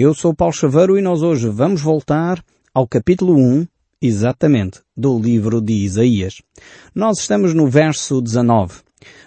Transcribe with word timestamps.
Eu 0.00 0.14
sou 0.14 0.32
Paulo 0.32 0.54
Chaveiro 0.54 0.96
e 0.96 1.02
nós 1.02 1.22
hoje 1.22 1.48
vamos 1.48 1.82
voltar 1.82 2.40
ao 2.72 2.86
capítulo 2.86 3.34
1, 3.34 3.66
exatamente, 4.00 4.78
do 4.96 5.18
livro 5.18 5.60
de 5.60 5.72
Isaías. 5.72 6.40
Nós 6.94 7.18
estamos 7.18 7.52
no 7.52 7.66
verso 7.66 8.22
19. 8.22 8.74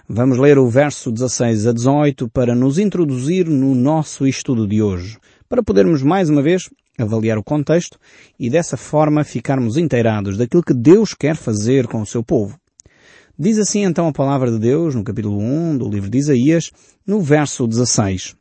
Vamos 0.07 0.38
ler 0.38 0.57
o 0.57 0.70
verso 0.70 1.12
16 1.12 1.68
a 1.68 1.73
18 1.73 2.29
para 2.29 2.55
nos 2.55 2.79
introduzir 2.79 3.49
no 3.49 3.76
nosso 3.76 4.26
estudo 4.26 4.65
de 4.65 4.81
hoje, 4.81 5.18
para 5.49 5.62
podermos 5.62 6.02
mais 6.04 6.29
uma 6.29 6.42
vez 6.42 6.70
avaliar 6.98 7.38
o 7.38 7.44
contexto 7.44 8.00
e 8.40 8.50
dessa 8.50 8.78
forma 8.78 9.26
ficarmos 9.26 9.76
inteirados 9.76 10.38
daquilo 10.38 10.64
que 10.64 10.74
Deus 10.74 11.14
quer 11.14 11.36
fazer 11.36 11.86
com 11.86 12.02
o 12.02 12.06
seu 12.06 12.24
povo. 12.24 12.58
Diz 13.38 13.60
assim 13.60 13.84
então 13.84 14.08
a 14.08 14.14
palavra 14.14 14.50
de 14.50 14.58
Deus 14.58 14.96
no 14.96 15.04
capítulo 15.04 15.38
1 15.38 15.80
do 15.80 15.90
livro 15.90 16.10
de 16.10 16.18
Isaías, 16.18 16.72
no 17.06 17.20
verso 17.20 17.68
16. 17.68 18.40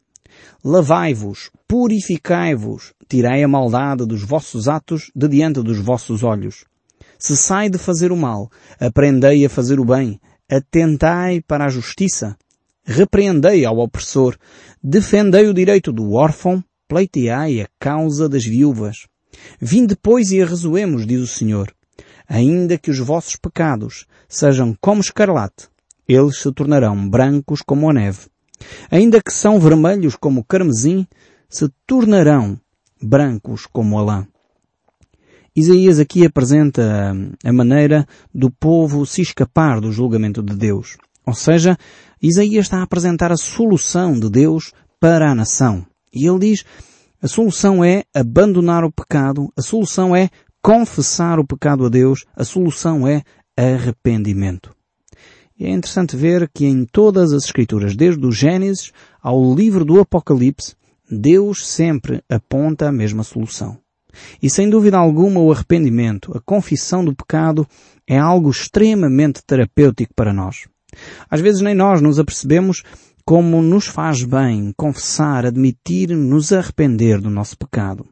Lavai-vos, 0.63 1.51
purificai-vos, 1.67 2.93
tirai 3.09 3.43
a 3.43 3.49
maldade 3.49 4.05
dos 4.05 4.23
vossos 4.23 4.69
atos 4.69 5.11
de 5.17 5.27
diante 5.27 5.63
dos 5.63 5.79
vossos 5.79 6.23
olhos. 6.23 6.67
Cessai 7.19 7.71
de 7.71 7.79
fazer 7.79 8.13
o 8.13 8.17
mal, 8.17 8.51
aprendei 8.79 9.43
a 9.47 9.49
fazer 9.49 9.81
o 9.81 9.87
bem, 9.87 10.21
atentai 10.51 11.41
para 11.41 11.65
a 11.65 11.71
justiça, 11.71 12.37
repreendei 12.85 13.65
ao 13.65 13.79
opressor, 13.79 14.37
defendei 14.83 15.49
o 15.49 15.55
direito 15.55 15.91
do 15.91 16.13
órfão, 16.13 16.63
pleiteai 16.87 17.63
a 17.63 17.69
causa 17.79 18.29
das 18.29 18.45
viúvas. 18.45 19.07
Vim 19.59 19.87
depois 19.87 20.31
e 20.31 20.43
arrezoemos, 20.43 21.07
diz 21.07 21.23
o 21.23 21.27
Senhor. 21.27 21.73
Ainda 22.29 22.77
que 22.77 22.91
os 22.91 22.99
vossos 22.99 23.37
pecados 23.37 24.05
sejam 24.29 24.77
como 24.79 25.01
escarlate, 25.01 25.69
eles 26.07 26.37
se 26.39 26.53
tornarão 26.53 27.09
brancos 27.09 27.63
como 27.63 27.89
a 27.89 27.95
neve. 27.95 28.29
Ainda 28.91 29.23
que 29.23 29.33
são 29.33 29.59
vermelhos 29.59 30.17
como 30.17 30.41
o 30.41 30.45
carmesim, 30.45 31.07
se 31.49 31.69
tornarão 31.87 32.59
brancos 33.03 33.67
como 33.67 33.99
a 33.99 34.03
lã. 34.03 34.27
Isaías 35.55 35.99
aqui 35.99 36.25
apresenta 36.25 37.13
a 37.45 37.53
maneira 37.53 38.07
do 38.33 38.51
povo 38.51 39.05
se 39.05 39.21
escapar 39.21 39.81
do 39.81 39.91
julgamento 39.91 40.43
de 40.43 40.55
Deus. 40.55 40.97
Ou 41.27 41.35
seja, 41.35 41.77
Isaías 42.23 42.67
está 42.67 42.79
a 42.79 42.83
apresentar 42.83 43.33
a 43.33 43.37
solução 43.37 44.19
de 44.19 44.31
Deus 44.31 44.73
para 45.01 45.31
a 45.31 45.35
nação. 45.35 45.85
E 46.13 46.29
ele 46.29 46.39
diz, 46.39 46.65
a 47.21 47.29
solução 47.29 47.85
é 47.85 48.05
abandonar 48.15 48.85
o 48.85 48.93
pecado, 48.93 49.53
a 49.57 49.63
solução 49.63 50.15
é 50.15 50.29
confessar 50.63 51.39
o 51.39 51.47
pecado 51.47 51.85
a 51.85 51.89
Deus, 51.89 52.25
a 52.37 52.45
solução 52.45 53.07
é 53.07 53.23
arrependimento. 53.57 54.75
E 55.61 55.67
é 55.67 55.71
interessante 55.71 56.17
ver 56.17 56.49
que 56.49 56.65
em 56.65 56.87
todas 56.87 57.35
as 57.35 57.45
escrituras, 57.45 57.95
desde 57.95 58.27
o 58.27 58.33
Gênesis 58.33 58.93
ao 59.23 59.55
livro 59.55 59.85
do 59.85 60.01
Apocalipse, 60.01 60.75
Deus 61.11 61.67
sempre 61.67 62.25
aponta 62.31 62.89
a 62.89 62.93
mesma 62.93 63.23
solução. 63.23 63.77
E 64.43 64.49
sem 64.49 64.71
dúvida 64.71 64.97
alguma 64.97 65.39
o 65.39 65.53
arrependimento, 65.53 66.35
a 66.35 66.41
confissão 66.41 67.05
do 67.05 67.15
pecado, 67.15 67.67
é 68.09 68.17
algo 68.17 68.51
extremamente 68.51 69.43
terapêutico 69.47 70.15
para 70.15 70.33
nós. 70.33 70.67
Às 71.29 71.43
vezes 71.43 71.61
nem 71.61 71.75
nós 71.75 72.01
nos 72.01 72.19
apercebemos 72.19 72.83
como 73.23 73.61
nos 73.61 73.87
faz 73.87 74.25
bem 74.25 74.73
confessar, 74.75 75.45
admitir, 75.45 76.09
nos 76.17 76.53
arrepender 76.53 77.21
do 77.21 77.29
nosso 77.29 77.59
pecado. 77.59 78.09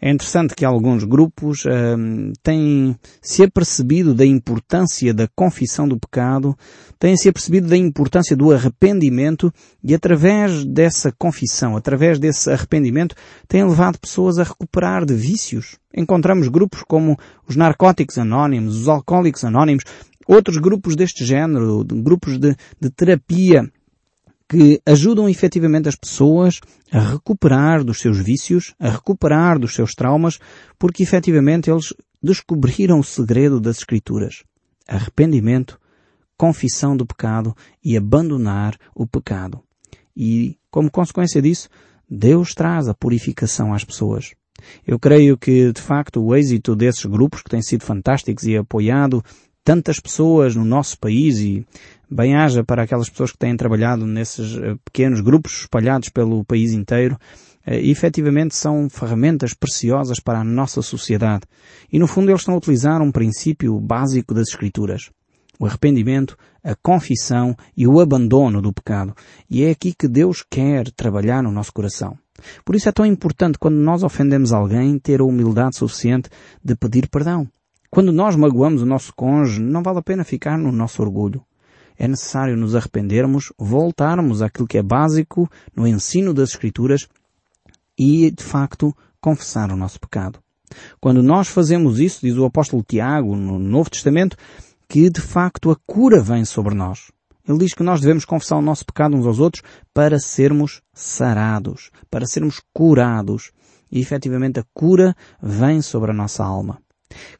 É 0.00 0.10
interessante 0.10 0.54
que 0.54 0.64
alguns 0.64 1.04
grupos 1.04 1.64
uh, 1.64 2.32
têm 2.42 2.96
se 3.20 3.42
apercebido 3.42 4.14
da 4.14 4.24
importância 4.24 5.12
da 5.12 5.28
confissão 5.28 5.86
do 5.86 5.98
pecado, 5.98 6.56
têm 6.98 7.16
se 7.16 7.28
apercebido 7.28 7.68
da 7.68 7.76
importância 7.76 8.34
do 8.36 8.52
arrependimento 8.52 9.52
e 9.84 9.94
através 9.94 10.64
dessa 10.64 11.12
confissão, 11.12 11.76
através 11.76 12.18
desse 12.18 12.50
arrependimento, 12.50 13.14
têm 13.46 13.64
levado 13.64 13.98
pessoas 13.98 14.38
a 14.38 14.44
recuperar 14.44 15.04
de 15.04 15.14
vícios. 15.14 15.76
Encontramos 15.94 16.48
grupos 16.48 16.82
como 16.82 17.18
os 17.46 17.56
narcóticos 17.56 18.16
anónimos, 18.16 18.76
os 18.76 18.88
alcoólicos 18.88 19.44
anónimos, 19.44 19.84
outros 20.26 20.58
grupos 20.58 20.96
deste 20.96 21.24
género, 21.24 21.84
grupos 21.84 22.38
de, 22.38 22.56
de 22.80 22.90
terapia 22.90 23.70
que 24.50 24.82
ajudam 24.84 25.28
efetivamente 25.28 25.88
as 25.88 25.94
pessoas 25.94 26.60
a 26.90 26.98
recuperar 26.98 27.84
dos 27.84 28.00
seus 28.00 28.18
vícios, 28.18 28.74
a 28.80 28.90
recuperar 28.90 29.60
dos 29.60 29.74
seus 29.74 29.92
traumas, 29.92 30.40
porque 30.76 31.04
efetivamente 31.04 31.70
eles 31.70 31.94
descobriram 32.20 32.98
o 32.98 33.04
segredo 33.04 33.60
das 33.60 33.78
Escrituras. 33.78 34.42
Arrependimento, 34.88 35.78
confissão 36.36 36.96
do 36.96 37.06
pecado 37.06 37.54
e 37.84 37.96
abandonar 37.96 38.76
o 38.92 39.06
pecado. 39.06 39.60
E, 40.16 40.58
como 40.68 40.90
consequência 40.90 41.40
disso, 41.40 41.68
Deus 42.10 42.52
traz 42.52 42.88
a 42.88 42.94
purificação 42.94 43.72
às 43.72 43.84
pessoas. 43.84 44.32
Eu 44.84 44.98
creio 44.98 45.38
que, 45.38 45.72
de 45.72 45.80
facto, 45.80 46.20
o 46.20 46.34
êxito 46.34 46.74
desses 46.74 47.04
grupos, 47.04 47.40
que 47.40 47.50
têm 47.50 47.62
sido 47.62 47.84
fantásticos 47.84 48.44
e 48.44 48.56
apoiado 48.56 49.22
tantas 49.62 50.00
pessoas 50.00 50.56
no 50.56 50.64
nosso 50.64 50.98
país 50.98 51.38
e 51.38 51.64
bem-haja 52.10 52.64
para 52.64 52.82
aquelas 52.82 53.08
pessoas 53.08 53.30
que 53.32 53.38
têm 53.38 53.56
trabalhado 53.56 54.06
nesses 54.06 54.56
eh, 54.56 54.74
pequenos 54.84 55.20
grupos 55.20 55.60
espalhados 55.60 56.08
pelo 56.08 56.44
país 56.44 56.72
inteiro, 56.72 57.16
e 57.66 57.70
eh, 57.70 57.86
efetivamente 57.90 58.54
são 58.54 58.90
ferramentas 58.90 59.54
preciosas 59.54 60.18
para 60.18 60.40
a 60.40 60.44
nossa 60.44 60.82
sociedade. 60.82 61.44
E 61.92 61.98
no 61.98 62.06
fundo 62.06 62.30
eles 62.30 62.40
estão 62.40 62.54
a 62.54 62.58
utilizar 62.58 63.00
um 63.00 63.12
princípio 63.12 63.78
básico 63.78 64.34
das 64.34 64.48
Escrituras. 64.48 65.10
O 65.58 65.66
arrependimento, 65.66 66.36
a 66.64 66.74
confissão 66.74 67.54
e 67.76 67.86
o 67.86 68.00
abandono 68.00 68.62
do 68.62 68.72
pecado. 68.72 69.14
E 69.48 69.62
é 69.62 69.70
aqui 69.70 69.94
que 69.94 70.08
Deus 70.08 70.42
quer 70.48 70.90
trabalhar 70.90 71.42
no 71.42 71.52
nosso 71.52 71.72
coração. 71.72 72.18
Por 72.64 72.74
isso 72.74 72.88
é 72.88 72.92
tão 72.92 73.04
importante 73.04 73.58
quando 73.58 73.76
nós 73.76 74.02
ofendemos 74.02 74.52
alguém 74.52 74.98
ter 74.98 75.20
a 75.20 75.24
humildade 75.24 75.76
suficiente 75.76 76.30
de 76.64 76.74
pedir 76.74 77.08
perdão. 77.08 77.46
Quando 77.90 78.10
nós 78.10 78.36
magoamos 78.36 78.82
o 78.82 78.86
nosso 78.86 79.12
cônjuge, 79.14 79.60
não 79.60 79.82
vale 79.82 79.98
a 79.98 80.02
pena 80.02 80.24
ficar 80.24 80.56
no 80.56 80.72
nosso 80.72 81.02
orgulho. 81.02 81.44
É 82.00 82.08
necessário 82.08 82.56
nos 82.56 82.74
arrependermos, 82.74 83.52
voltarmos 83.58 84.40
àquilo 84.40 84.66
que 84.66 84.78
é 84.78 84.82
básico 84.82 85.46
no 85.76 85.86
ensino 85.86 86.32
das 86.32 86.48
Escrituras 86.48 87.06
e, 87.98 88.30
de 88.30 88.42
facto, 88.42 88.96
confessar 89.20 89.70
o 89.70 89.76
nosso 89.76 90.00
pecado. 90.00 90.38
Quando 90.98 91.22
nós 91.22 91.48
fazemos 91.48 92.00
isso, 92.00 92.20
diz 92.22 92.38
o 92.38 92.46
apóstolo 92.46 92.82
Tiago 92.82 93.36
no 93.36 93.58
Novo 93.58 93.90
Testamento, 93.90 94.34
que 94.88 95.10
de 95.10 95.20
facto 95.20 95.70
a 95.70 95.76
cura 95.86 96.22
vem 96.22 96.42
sobre 96.46 96.74
nós. 96.74 97.12
Ele 97.46 97.58
diz 97.58 97.74
que 97.74 97.82
nós 97.82 98.00
devemos 98.00 98.24
confessar 98.24 98.56
o 98.56 98.62
nosso 98.62 98.86
pecado 98.86 99.14
uns 99.14 99.26
aos 99.26 99.38
outros 99.38 99.62
para 99.92 100.18
sermos 100.18 100.80
sarados, 100.94 101.90
para 102.10 102.26
sermos 102.26 102.62
curados. 102.72 103.52
E 103.92 104.00
efetivamente 104.00 104.58
a 104.58 104.64
cura 104.72 105.14
vem 105.42 105.82
sobre 105.82 106.12
a 106.12 106.14
nossa 106.14 106.42
alma. 106.42 106.80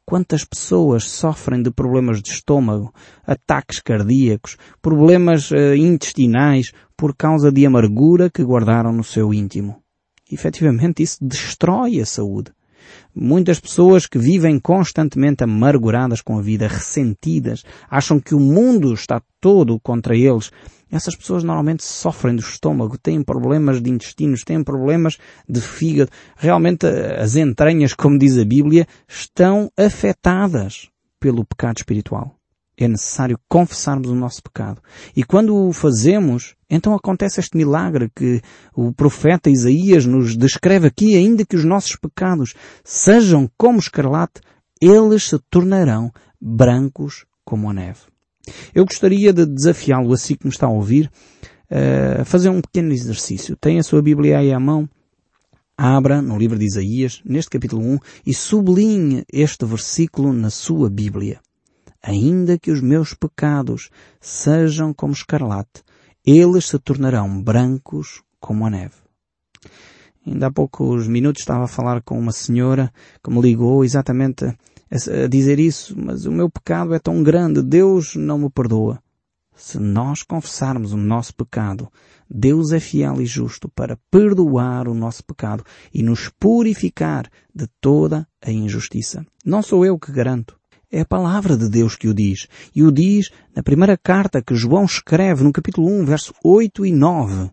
Quantas 0.05 0.45
pessoas 0.45 1.05
sofrem 1.05 1.63
de 1.63 1.71
problemas 1.71 2.21
de 2.21 2.31
estômago, 2.31 2.93
ataques 3.27 3.81
cardíacos, 3.81 4.57
problemas 4.83 5.51
uh, 5.51 5.75
intestinais 5.77 6.73
por 6.97 7.15
causa 7.15 7.51
de 7.53 7.65
amargura 7.65 8.29
que 8.31 8.43
guardaram 8.43 8.93
no 8.93 9.05
seu 9.05 9.33
íntimo? 9.33 9.83
Efetivamente 10.31 11.03
isso 11.03 11.19
destrói 11.21 12.01
a 12.01 12.07
saúde. 12.07 12.53
Muitas 13.15 13.61
pessoas 13.61 14.07
que 14.07 14.19
vivem 14.19 14.59
constantemente 14.59 15.45
amarguradas 15.45 16.21
com 16.21 16.39
a 16.39 16.43
vida, 16.43 16.69
ressentidas, 16.69 17.65
acham 17.91 18.21
que 18.21 18.35
o 18.35 18.41
mundo 18.41 18.93
está 18.93 19.21
todo 19.41 19.81
contra 19.81 20.17
eles, 20.17 20.51
essas 20.91 21.15
pessoas 21.15 21.45
normalmente 21.45 21.85
sofrem 21.85 22.35
do 22.35 22.43
estômago, 22.43 22.99
têm 22.99 23.23
problemas 23.23 23.81
de 23.81 23.91
intestinos, 23.91 24.43
têm 24.43 24.63
problemas 24.65 25.19
de 25.49 25.61
fígado. 25.61 26.11
Realmente 26.37 26.87
as 26.87 27.37
entranhas, 27.37 27.95
como 27.95 28.19
diz 28.19 28.37
a 28.37 28.45
Bíblia, 28.45 28.87
estão 29.09 29.71
afetadas 29.77 30.89
pelo 31.21 31.45
pecado 31.45 31.79
espiritual. 31.79 32.40
É 32.83 32.89
necessário 32.89 33.39
confessarmos 33.47 34.09
o 34.09 34.15
nosso 34.15 34.43
pecado. 34.43 34.81
E 35.15 35.23
quando 35.23 35.55
o 35.55 35.71
fazemos, 35.71 36.55
então 36.69 36.95
acontece 36.95 37.39
este 37.39 37.55
milagre 37.55 38.11
que 38.17 38.41
o 38.75 38.91
profeta 38.91 39.51
Isaías 39.51 40.07
nos 40.07 40.35
descreve 40.35 40.87
aqui, 40.87 41.15
ainda 41.15 41.45
que 41.45 41.57
os 41.57 41.65
nossos 41.65 41.95
pecados 41.97 42.55
sejam 42.83 43.51
como 43.59 43.79
escarlate, 43.79 44.41
eles 44.81 45.25
se 45.25 45.39
tornarão 45.51 46.11
brancos 46.41 47.27
como 47.45 47.69
a 47.69 47.75
neve. 47.75 48.01
Eu 48.75 48.87
gostaria 48.87 49.31
de 49.31 49.45
desafiá-lo, 49.45 50.15
assim 50.15 50.35
que 50.35 50.47
me 50.47 50.51
está 50.51 50.67
a 50.67 50.71
ouvir, 50.71 51.11
a 52.21 52.25
fazer 52.25 52.49
um 52.49 52.63
pequeno 52.63 52.95
exercício. 52.95 53.57
Tem 53.57 53.79
a 53.79 53.83
sua 53.83 54.01
Bíblia 54.01 54.39
aí 54.39 54.55
à 54.55 54.59
mão. 54.59 54.89
Abra 55.77 56.23
no 56.23 56.39
livro 56.39 56.59
de 56.59 56.65
Isaías, 56.65 57.21
neste 57.27 57.51
capítulo 57.51 57.83
1, 57.83 57.99
e 58.27 58.33
sublinhe 58.33 59.23
este 59.31 59.67
versículo 59.67 60.33
na 60.33 60.49
sua 60.49 60.89
Bíblia. 60.89 61.41
Ainda 62.03 62.59
que 62.59 62.71
os 62.71 62.81
meus 62.81 63.15
pecados 63.15 63.91
sejam 64.21 64.95
como 64.95 65.13
escarlate, 65.13 65.83
eles 66.25 66.67
se 66.67 66.79
tornarão 66.79 67.43
brancos 67.43 68.23
como 68.39 68.67
a 68.67 68.71
neve. 68.71 68.95
Ainda 70.27 70.47
há 70.47 70.53
poucos 70.53 71.09
minutos 71.09 71.43
estava 71.43 71.65
a 71.65 71.69
falar 71.69 72.03
com 72.03 72.19
uma 72.19 72.33
senhora 72.33 72.93
que 73.23 73.31
me 73.31 73.41
ligou 73.41 73.85
exatamente 73.85 74.45
a 74.91 75.27
dizer 75.29 75.59
isso, 75.59 75.95
mas 75.99 76.27
o 76.27 76.33
meu 76.33 76.51
pecado 76.51 76.95
é 76.95 76.99
tão 76.99 77.23
grande, 77.23 77.63
Deus 77.63 78.17
não 78.17 78.39
me 78.39 78.51
perdoa. 78.51 79.03
Se 79.55 79.79
nós 79.79 80.23
confessarmos 80.23 80.93
o 80.93 80.97
nosso 80.97 81.35
pecado, 81.35 81.91
Deus 82.29 82.73
é 82.73 82.81
fiel 82.81 83.21
e 83.21 83.27
justo 83.27 83.69
para 83.69 83.99
perdoar 84.11 84.89
o 84.89 84.95
nosso 84.95 85.25
pecado 85.25 85.65
e 85.93 86.03
nos 86.03 86.29
purificar 86.29 87.31
de 87.55 87.67
toda 87.81 88.27
a 88.41 88.51
injustiça. 88.51 89.25
Não 89.45 89.63
sou 89.63 89.85
eu 89.85 89.99
que 89.99 90.13
garanto. 90.13 90.60
É 90.93 91.03
a 91.03 91.07
palavra 91.07 91.57
de 91.57 91.69
Deus 91.69 91.95
que 91.95 92.09
o 92.09 92.15
diz. 92.15 92.49
E 92.75 92.83
o 92.83 92.91
diz 92.91 93.31
na 93.55 93.63
primeira 93.63 93.97
carta 93.97 94.43
que 94.43 94.57
João 94.57 94.85
escreve 94.85 95.45
no 95.45 95.53
capítulo 95.53 95.89
1, 95.89 96.05
verso 96.05 96.35
8 96.43 96.85
e 96.85 96.91
9. 96.91 97.51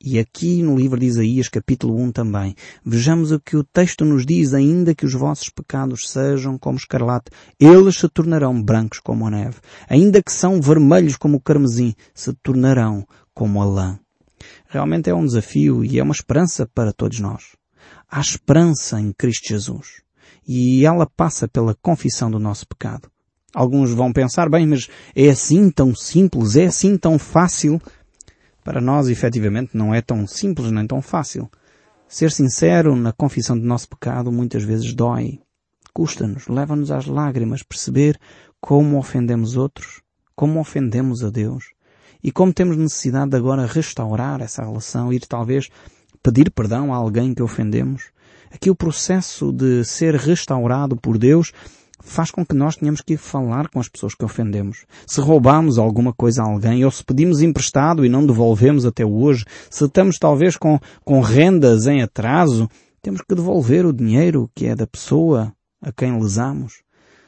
E 0.00 0.20
aqui 0.20 0.62
no 0.62 0.76
livro 0.76 1.00
de 1.00 1.06
Isaías, 1.06 1.48
capítulo 1.48 2.00
1 2.00 2.12
também, 2.12 2.54
vejamos 2.84 3.32
o 3.32 3.40
que 3.40 3.56
o 3.56 3.64
texto 3.64 4.04
nos 4.04 4.24
diz, 4.24 4.54
ainda 4.54 4.94
que 4.94 5.04
os 5.04 5.14
vossos 5.14 5.50
pecados 5.50 6.08
sejam 6.08 6.56
como 6.56 6.78
escarlate, 6.78 7.32
eles 7.58 7.96
se 7.96 8.08
tornarão 8.08 8.62
brancos 8.62 9.00
como 9.00 9.26
a 9.26 9.30
neve. 9.30 9.56
Ainda 9.88 10.22
que 10.22 10.30
são 10.30 10.60
vermelhos 10.60 11.16
como 11.16 11.38
o 11.38 11.40
carmesim, 11.40 11.92
se 12.14 12.32
tornarão 12.34 13.04
como 13.34 13.60
a 13.60 13.64
lã. 13.64 13.98
Realmente 14.68 15.10
é 15.10 15.14
um 15.14 15.26
desafio 15.26 15.84
e 15.84 15.98
é 15.98 16.02
uma 16.04 16.14
esperança 16.14 16.70
para 16.72 16.92
todos 16.92 17.18
nós. 17.18 17.56
Há 18.08 18.20
esperança 18.20 19.00
em 19.00 19.12
Cristo 19.12 19.48
Jesus. 19.48 20.05
E 20.46 20.84
ela 20.84 21.06
passa 21.06 21.48
pela 21.48 21.74
confissão 21.74 22.30
do 22.30 22.38
nosso 22.38 22.66
pecado. 22.66 23.10
Alguns 23.54 23.90
vão 23.90 24.12
pensar, 24.12 24.48
bem, 24.48 24.66
mas 24.66 24.88
é 25.14 25.30
assim 25.30 25.70
tão 25.70 25.94
simples, 25.94 26.56
é 26.56 26.66
assim 26.66 26.96
tão 26.96 27.18
fácil 27.18 27.80
para 28.62 28.80
nós, 28.80 29.08
efetivamente, 29.08 29.76
não 29.76 29.94
é 29.94 30.02
tão 30.02 30.26
simples 30.26 30.70
nem 30.70 30.86
tão 30.86 31.00
fácil. 31.00 31.48
Ser 32.08 32.30
sincero 32.30 32.94
na 32.94 33.12
confissão 33.12 33.58
do 33.58 33.64
nosso 33.64 33.88
pecado 33.88 34.30
muitas 34.30 34.62
vezes 34.62 34.92
dói. 34.92 35.40
Custa-nos, 35.94 36.48
leva-nos 36.48 36.90
às 36.90 37.06
lágrimas 37.06 37.62
perceber 37.62 38.18
como 38.60 38.98
ofendemos 38.98 39.56
outros, 39.56 40.02
como 40.34 40.60
ofendemos 40.60 41.24
a 41.24 41.30
Deus 41.30 41.76
e 42.22 42.32
como 42.32 42.52
temos 42.52 42.76
necessidade 42.76 43.30
de 43.30 43.36
agora 43.36 43.66
restaurar 43.66 44.40
essa 44.42 44.62
relação, 44.62 45.12
ir 45.12 45.20
talvez 45.26 45.68
pedir 46.22 46.50
perdão 46.50 46.92
a 46.92 46.96
alguém 46.96 47.32
que 47.32 47.42
ofendemos. 47.42 48.10
Aqui 48.50 48.70
o 48.70 48.76
processo 48.76 49.52
de 49.52 49.84
ser 49.84 50.14
restaurado 50.14 50.96
por 50.96 51.18
Deus 51.18 51.52
faz 52.00 52.30
com 52.30 52.44
que 52.44 52.54
nós 52.54 52.76
tenhamos 52.76 53.00
que 53.00 53.16
falar 53.16 53.68
com 53.68 53.80
as 53.80 53.88
pessoas 53.88 54.14
que 54.14 54.24
ofendemos. 54.24 54.86
Se 55.06 55.20
roubamos 55.20 55.78
alguma 55.78 56.12
coisa 56.12 56.42
a 56.42 56.46
alguém, 56.46 56.84
ou 56.84 56.90
se 56.90 57.04
pedimos 57.04 57.42
emprestado 57.42 58.04
e 58.04 58.08
não 58.08 58.24
devolvemos 58.24 58.86
até 58.86 59.04
hoje, 59.04 59.44
se 59.70 59.84
estamos 59.84 60.18
talvez 60.18 60.56
com, 60.56 60.78
com 61.04 61.20
rendas 61.20 61.86
em 61.86 62.02
atraso, 62.02 62.68
temos 63.02 63.20
que 63.22 63.34
devolver 63.34 63.84
o 63.84 63.92
dinheiro 63.92 64.50
que 64.54 64.66
é 64.66 64.74
da 64.74 64.86
pessoa 64.86 65.52
a 65.82 65.92
quem 65.92 66.18
lesamos. 66.18 66.82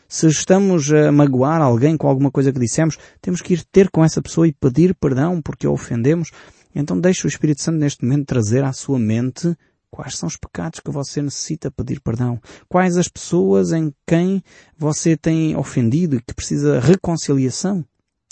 Se 0.09 0.26
estamos 0.26 0.91
a 0.91 1.12
magoar 1.12 1.61
alguém 1.61 1.97
com 1.97 2.09
alguma 2.09 2.31
coisa 2.31 2.50
que 2.50 2.59
dissemos, 2.59 2.97
temos 3.20 3.43
que 3.43 3.55
ir 3.55 3.65
ter 3.70 3.91
com 3.91 4.03
essa 4.03 4.23
pessoa 4.23 4.49
e 4.49 4.55
pedir 4.55 4.94
perdão 4.94 5.43
porque 5.43 5.67
a 5.67 5.70
ofendemos. 5.70 6.31
Então 6.75 6.99
deixe 6.99 7.26
o 7.26 7.29
Espírito 7.29 7.61
Santo 7.61 7.79
neste 7.79 8.05
momento 8.05 8.26
trazer 8.26 8.65
à 8.65 8.73
sua 8.73 8.99
mente 8.99 9.55
Quais 9.98 10.16
são 10.16 10.28
os 10.28 10.36
pecados 10.36 10.78
que 10.78 10.92
você 10.92 11.20
necessita 11.20 11.72
pedir 11.72 12.00
perdão? 12.00 12.40
Quais 12.68 12.96
as 12.96 13.08
pessoas 13.08 13.72
em 13.72 13.92
quem 14.06 14.44
você 14.78 15.16
tem 15.16 15.56
ofendido 15.56 16.14
e 16.14 16.22
que 16.22 16.32
precisa 16.32 16.78
reconciliação? 16.78 17.84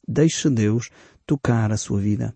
Deixe 0.07 0.49
Deus 0.49 0.91
tocar 1.27 1.73
a 1.73 1.77
sua 1.77 2.01
vida. 2.01 2.33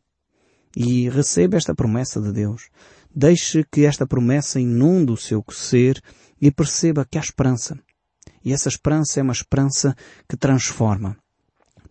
E 0.76 1.08
receba 1.08 1.56
esta 1.56 1.72
promessa 1.72 2.20
de 2.20 2.32
Deus. 2.32 2.70
Deixe 3.14 3.62
que 3.70 3.84
esta 3.84 4.04
promessa 4.04 4.58
inunde 4.58 5.12
o 5.12 5.16
seu 5.16 5.44
ser 5.52 6.02
e 6.40 6.50
perceba 6.50 7.06
que 7.08 7.16
há 7.16 7.20
esperança. 7.20 7.78
E 8.44 8.52
essa 8.52 8.68
esperança 8.68 9.20
é 9.20 9.22
uma 9.22 9.32
esperança 9.32 9.94
que 10.28 10.36
transforma. 10.36 11.16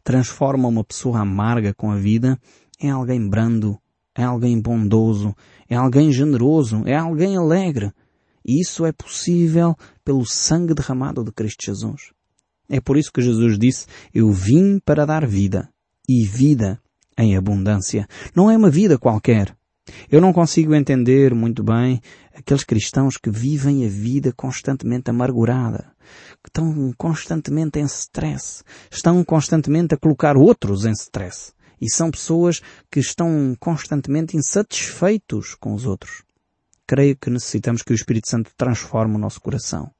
Transforma 0.04 0.68
uma 0.68 0.84
pessoa 0.84 1.22
amarga 1.22 1.74
com 1.74 1.90
a 1.90 1.96
vida 1.96 2.38
em 2.82 2.90
alguém 2.90 3.30
brando, 3.30 3.80
é 4.20 4.24
alguém 4.26 4.60
bondoso, 4.60 5.34
é 5.70 5.76
alguém 5.76 6.12
generoso, 6.12 6.84
é 6.86 6.96
alguém 6.96 7.38
alegre. 7.38 7.94
E 8.46 8.60
isso 8.60 8.86
é 8.86 8.92
possível 8.92 9.76
pelo 10.04 10.26
sangue 10.26 10.74
derramado 10.74 11.24
de 11.24 11.32
Cristo 11.32 11.66
Jesus. 11.66 12.12
É 12.70 12.82
por 12.82 12.98
isso 12.98 13.14
que 13.14 13.22
Jesus 13.22 13.58
disse, 13.58 13.86
eu 14.14 14.30
vim 14.30 14.78
para 14.80 15.06
dar 15.06 15.26
vida, 15.26 15.70
e 16.08 16.26
vida 16.26 16.82
em 17.18 17.38
abundância. 17.38 18.06
Não 18.36 18.52
é 18.52 18.58
uma 18.58 18.70
vida 18.70 18.98
qualquer. 18.98 19.56
Eu 20.12 20.20
não 20.20 20.34
consigo 20.34 20.76
entender 20.76 21.34
muito 21.34 21.64
bem 21.64 22.02
aqueles 22.36 22.66
cristãos 22.66 23.16
que 23.16 23.32
vivem 23.32 23.86
a 23.86 23.90
vida 23.90 24.34
constantemente 24.36 25.10
amargurada, 25.10 25.94
que 26.44 26.50
estão 26.50 26.94
constantemente 26.98 27.80
em 27.80 27.86
stress, 27.86 28.64
estão 28.92 29.24
constantemente 29.24 29.96
a 29.96 29.98
colocar 29.98 30.36
outros 30.36 30.86
em 30.86 30.92
stress. 30.92 31.54
E 31.80 31.90
são 31.90 32.12
pessoas 32.12 32.62
que 32.92 33.00
estão 33.00 33.56
constantemente 33.60 34.36
insatisfeitos 34.36 35.56
com 35.56 35.74
os 35.74 35.86
outros. 35.86 36.24
Creio 36.86 37.16
que 37.16 37.30
necessitamos 37.30 37.84
que 37.84 37.94
o 37.94 37.96
Espírito 37.96 38.30
Santo 38.30 38.52
transforme 38.58 39.16
o 39.16 39.20
nosso 39.20 39.40
coração 39.40 39.92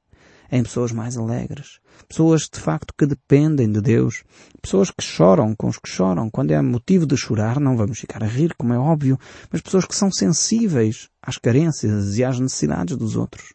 em 0.50 0.62
pessoas 0.62 0.90
mais 0.90 1.16
alegres, 1.16 1.78
pessoas 2.08 2.48
de 2.52 2.58
facto 2.58 2.92
que 2.96 3.06
dependem 3.06 3.70
de 3.70 3.80
Deus, 3.80 4.24
pessoas 4.60 4.90
que 4.90 5.02
choram 5.02 5.54
com 5.54 5.68
os 5.68 5.78
que 5.78 5.88
choram. 5.88 6.28
Quando 6.28 6.50
é 6.50 6.60
motivo 6.60 7.06
de 7.06 7.16
chorar, 7.16 7.60
não 7.60 7.76
vamos 7.76 8.00
ficar 8.00 8.22
a 8.22 8.26
rir, 8.26 8.54
como 8.58 8.72
é 8.72 8.78
óbvio, 8.78 9.18
mas 9.50 9.60
pessoas 9.60 9.86
que 9.86 9.94
são 9.94 10.10
sensíveis 10.10 11.08
às 11.22 11.38
carências 11.38 12.18
e 12.18 12.24
às 12.24 12.40
necessidades 12.40 12.96
dos 12.96 13.16
outros. 13.16 13.54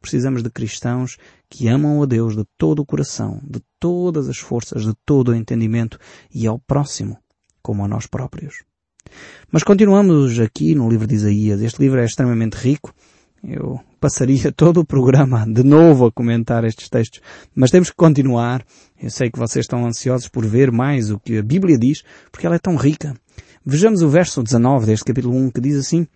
Precisamos 0.00 0.42
de 0.42 0.50
cristãos 0.50 1.16
que 1.48 1.66
amam 1.66 2.02
a 2.02 2.06
Deus 2.06 2.36
de 2.36 2.44
todo 2.56 2.80
o 2.80 2.86
coração, 2.86 3.40
de 3.42 3.60
todas 3.80 4.28
as 4.28 4.38
forças, 4.38 4.84
de 4.84 4.94
todo 5.04 5.30
o 5.30 5.34
entendimento 5.34 5.98
e 6.32 6.46
ao 6.46 6.58
próximo 6.58 7.18
como 7.68 7.84
a 7.84 7.88
nós 7.88 8.06
próprios. 8.06 8.64
Mas 9.52 9.62
continuamos 9.62 10.40
aqui 10.40 10.74
no 10.74 10.88
livro 10.88 11.06
de 11.06 11.16
Isaías. 11.16 11.60
Este 11.60 11.82
livro 11.82 12.00
é 12.00 12.04
extremamente 12.06 12.54
rico. 12.54 12.94
Eu 13.44 13.78
passaria 14.00 14.50
todo 14.56 14.80
o 14.80 14.86
programa 14.86 15.44
de 15.46 15.62
novo 15.62 16.06
a 16.06 16.10
comentar 16.10 16.64
estes 16.64 16.88
textos, 16.88 17.20
mas 17.54 17.70
temos 17.70 17.90
que 17.90 17.96
continuar. 17.96 18.64
Eu 18.98 19.10
sei 19.10 19.30
que 19.30 19.38
vocês 19.38 19.64
estão 19.64 19.84
ansiosos 19.84 20.28
por 20.28 20.46
ver 20.46 20.72
mais 20.72 21.10
o 21.10 21.18
que 21.18 21.36
a 21.36 21.42
Bíblia 21.42 21.76
diz, 21.76 22.02
porque 22.32 22.46
ela 22.46 22.56
é 22.56 22.58
tão 22.58 22.74
rica. 22.74 23.14
Vejamos 23.66 24.00
o 24.00 24.08
verso 24.08 24.42
19 24.42 24.86
deste 24.86 25.04
capítulo 25.04 25.36
1 25.36 25.50
que 25.50 25.60
diz 25.60 25.76
assim, 25.76 26.06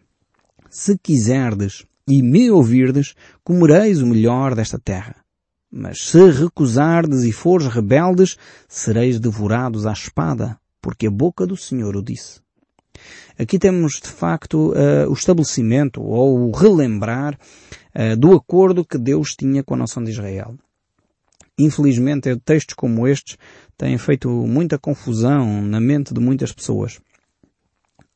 Se 0.71 0.97
quiserdes 0.97 1.85
e 2.09 2.23
me 2.23 2.51
ouvirdes, 2.51 3.15
comereis 3.45 4.01
o 4.01 4.07
melhor 4.07 4.55
desta 4.55 4.79
terra. 4.79 5.17
Mas 5.71 6.03
se 6.03 6.31
recusardes 6.31 7.25
e 7.25 7.31
fores 7.31 7.67
rebeldes, 7.67 8.39
sereis 8.67 9.21
devorados 9.21 9.85
à 9.85 9.93
espada 9.93 10.62
porque 10.83 11.07
a 11.07 11.11
boca 11.11 11.47
do 11.47 11.57
Senhor 11.57 11.97
o 11.97 12.03
disse. 12.03 12.41
Aqui 13.39 13.59
temos, 13.59 14.01
de 14.01 14.09
facto, 14.09 14.73
uh, 14.73 15.09
o 15.09 15.15
estabelecimento 15.15 16.03
ou 16.03 16.49
o 16.49 16.51
relembrar 16.51 17.39
uh, 17.95 18.17
do 18.17 18.35
acordo 18.35 18.85
que 18.85 18.99
Deus 18.99 19.35
tinha 19.35 19.63
com 19.63 19.75
a 19.75 19.79
nação 19.79 20.05
de 20.05 20.11
Israel. 20.11 20.55
Infelizmente, 21.59 22.37
textos 22.45 22.75
como 22.75 23.07
estes 23.07 23.39
têm 23.77 23.97
feito 23.97 24.29
muita 24.29 24.79
confusão 24.79 25.63
na 25.63 25.81
mente 25.81 26.13
de 26.13 26.21
muitas 26.21 26.53
pessoas. 26.53 27.01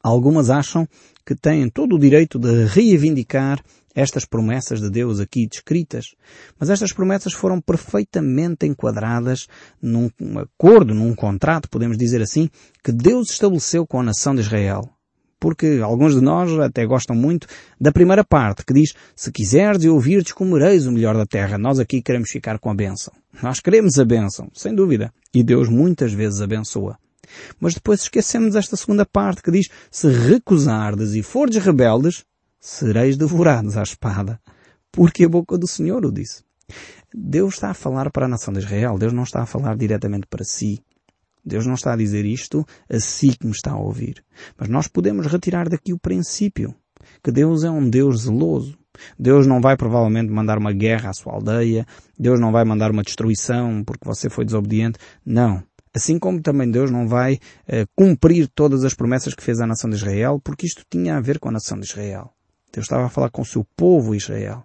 Algumas 0.03 0.51
acham 0.51 0.87
que 1.25 1.35
têm 1.35 1.69
todo 1.69 1.97
o 1.97 1.99
direito 1.99 2.39
de 2.39 2.65
reivindicar 2.65 3.63
estas 3.97 4.27
promessas 4.27 4.81
de 4.81 4.91
Deus 4.91 5.19
aqui 5.19 5.49
descritas, 5.49 6.15
mas 6.61 6.69
estas 6.69 6.93
promessas 6.93 7.33
foram 7.33 7.61
perfeitamente 7.61 8.67
enquadradas 8.67 9.47
num 9.81 10.11
acordo, 10.39 10.95
num 10.95 11.15
contrato, 11.15 11.71
podemos 11.71 11.97
dizer 11.97 12.21
assim, 12.21 12.51
que 12.85 12.93
Deus 12.93 13.31
estabeleceu 13.31 13.87
com 13.87 13.99
a 13.99 14.03
nação 14.03 14.35
de 14.35 14.43
Israel. 14.43 14.89
Porque 15.39 15.81
alguns 15.83 16.15
de 16.15 16.21
nós 16.21 16.51
até 16.59 16.87
gostam 16.87 17.15
muito 17.15 17.47
da 17.81 17.93
primeira 17.93 18.25
parte, 18.25 18.65
que 18.65 18.73
diz, 18.73 18.95
se 19.15 19.31
quiseres 19.31 19.85
e 19.85 19.89
ouvires, 19.89 20.33
comereis 20.33 20.87
o 20.87 20.93
melhor 20.93 21.15
da 21.15 21.27
terra. 21.27 21.59
Nós 21.59 21.79
aqui 21.79 22.03
queremos 22.03 22.31
ficar 22.31 22.59
com 22.59 22.71
a 22.71 22.75
bênção. 22.75 23.13
Nós 23.43 23.61
queremos 23.61 23.99
a 23.99 24.05
bênção, 24.05 24.49
sem 24.55 24.75
dúvida. 24.75 25.13
E 25.35 25.43
Deus 25.43 25.69
muitas 25.69 26.13
vezes 26.13 26.41
abençoa. 26.41 26.99
Mas 27.61 27.75
depois 27.75 28.01
esquecemos 28.01 28.57
esta 28.57 28.77
segunda 28.77 29.05
parte 29.05 29.43
que 29.43 29.51
diz, 29.51 29.69
se 29.91 30.09
recusardes 30.09 31.13
e 31.15 31.23
fordes 31.23 31.63
rebeldes, 31.63 32.25
sereis 32.67 33.17
devorados 33.17 33.77
à 33.77 33.83
espada, 33.85 34.41
porque 34.91 35.25
a 35.25 35.29
boca 35.29 35.57
do 35.57 35.69
Senhor 35.69 36.05
o 36.05 36.11
disse. 36.11 36.43
Deus 37.15 37.55
está 37.55 37.71
a 37.71 37.75
falar 37.75 38.11
para 38.11 38.27
a 38.27 38.29
nação 38.29 38.53
de 38.53 38.59
Israel, 38.59 38.99
Deus 38.99 39.13
não 39.13 39.23
está 39.23 39.41
a 39.41 39.47
falar 39.47 39.77
diretamente 39.77 40.27
para 40.27 40.45
si. 40.45 40.83
Deus 41.45 41.65
não 41.65 41.75
está 41.75 41.93
a 41.93 41.97
dizer 41.97 42.25
isto 42.25 42.67
a 42.91 42.99
si 42.99 43.37
que 43.37 43.47
me 43.47 43.53
está 43.53 43.71
a 43.71 43.79
ouvir. 43.79 44.25
Mas 44.59 44.69
nós 44.69 44.89
podemos 44.89 45.27
retirar 45.27 45.69
daqui 45.69 45.93
o 45.93 45.99
princípio, 45.99 46.75
que 47.23 47.31
Deus 47.31 47.63
é 47.63 47.71
um 47.71 47.89
Deus 47.89 48.23
zeloso. 48.23 48.77
Deus 49.17 49.47
não 49.47 49.61
vai 49.61 49.77
provavelmente 49.77 50.33
mandar 50.33 50.59
uma 50.59 50.73
guerra 50.73 51.11
à 51.11 51.13
sua 51.13 51.35
aldeia, 51.35 51.87
Deus 52.19 52.41
não 52.41 52.51
vai 52.51 52.65
mandar 52.65 52.91
uma 52.91 53.05
destruição 53.05 53.85
porque 53.85 54.05
você 54.05 54.29
foi 54.29 54.45
desobediente. 54.45 54.99
Não. 55.25 55.63
Assim 55.95 56.19
como 56.19 56.43
também 56.43 56.69
Deus 56.69 56.91
não 56.91 57.07
vai 57.07 57.35
uh, 57.35 57.87
cumprir 57.95 58.49
todas 58.49 58.83
as 58.83 58.93
promessas 58.93 59.35
que 59.35 59.43
fez 59.43 59.61
à 59.61 59.67
nação 59.67 59.89
de 59.89 59.97
Israel, 59.97 60.41
porque 60.43 60.67
isto 60.67 60.83
tinha 60.91 61.17
a 61.17 61.21
ver 61.21 61.39
com 61.39 61.49
a 61.49 61.53
nação 61.53 61.79
de 61.79 61.87
Israel. 61.87 62.36
Deus 62.77 62.85
estava 62.85 63.07
a 63.07 63.09
falar 63.09 63.31
com 63.31 63.41
o 63.41 63.47
seu 63.47 63.67
povo 63.75 64.15
Israel. 64.15 64.63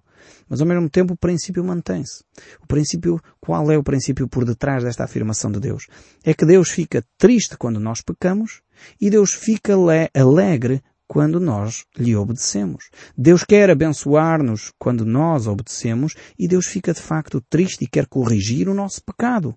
Mas 0.49 0.59
ao 0.59 0.67
mesmo 0.67 0.89
tempo 0.89 1.13
o 1.13 1.17
princípio 1.17 1.63
mantém-se. 1.63 2.25
O 2.61 2.67
princípio, 2.67 3.21
qual 3.39 3.71
é 3.71 3.77
o 3.77 3.83
princípio 3.83 4.27
por 4.27 4.43
detrás 4.43 4.83
desta 4.83 5.05
afirmação 5.05 5.49
de 5.49 5.61
Deus? 5.61 5.87
É 6.21 6.33
que 6.33 6.45
Deus 6.45 6.69
fica 6.69 7.05
triste 7.17 7.57
quando 7.57 7.79
nós 7.79 8.01
pecamos 8.01 8.61
e 8.99 9.09
Deus 9.09 9.31
fica 9.31 9.73
alegre 10.13 10.83
quando 11.07 11.39
nós 11.39 11.85
lhe 11.97 12.13
obedecemos. 12.17 12.89
Deus 13.17 13.45
quer 13.45 13.69
abençoar-nos 13.69 14.73
quando 14.77 15.05
nós 15.05 15.47
obedecemos 15.47 16.13
e 16.37 16.49
Deus 16.49 16.67
fica 16.67 16.93
de 16.93 17.01
facto 17.01 17.39
triste 17.49 17.85
e 17.85 17.87
quer 17.87 18.05
corrigir 18.07 18.67
o 18.67 18.73
nosso 18.73 19.01
pecado. 19.01 19.55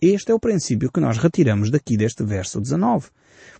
Este 0.00 0.32
é 0.32 0.34
o 0.34 0.40
princípio 0.40 0.90
que 0.90 1.00
nós 1.00 1.18
retiramos 1.18 1.70
daqui 1.70 1.96
deste 1.96 2.24
verso 2.24 2.60
19 2.60 3.08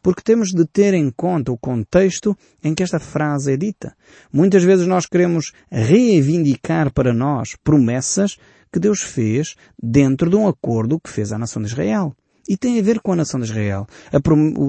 porque 0.02 0.23
temos 0.23 0.49
de 0.49 0.64
ter 0.64 0.94
em 0.94 1.11
conta 1.11 1.52
o 1.52 1.59
contexto 1.59 2.37
em 2.62 2.75
que 2.75 2.82
esta 2.82 2.99
frase 2.99 3.52
é 3.52 3.56
dita. 3.56 3.94
Muitas 4.32 4.62
vezes 4.62 4.87
nós 4.87 5.06
queremos 5.06 5.52
reivindicar 5.70 6.92
para 6.92 7.12
nós 7.12 7.56
promessas 7.62 8.37
que 8.73 8.78
Deus 8.78 9.00
fez 9.00 9.56
dentro 9.82 10.30
de 10.30 10.37
um 10.37 10.47
acordo 10.47 11.00
que 11.00 11.11
fez 11.11 11.32
à 11.32 11.38
nação 11.38 11.62
de 11.62 11.68
Israel. 11.68 12.14
E 12.49 12.56
tem 12.56 12.78
a 12.78 12.82
ver 12.82 13.00
com 13.00 13.12
a 13.12 13.16
nação 13.16 13.38
de 13.40 13.47
Israel. 13.47 13.87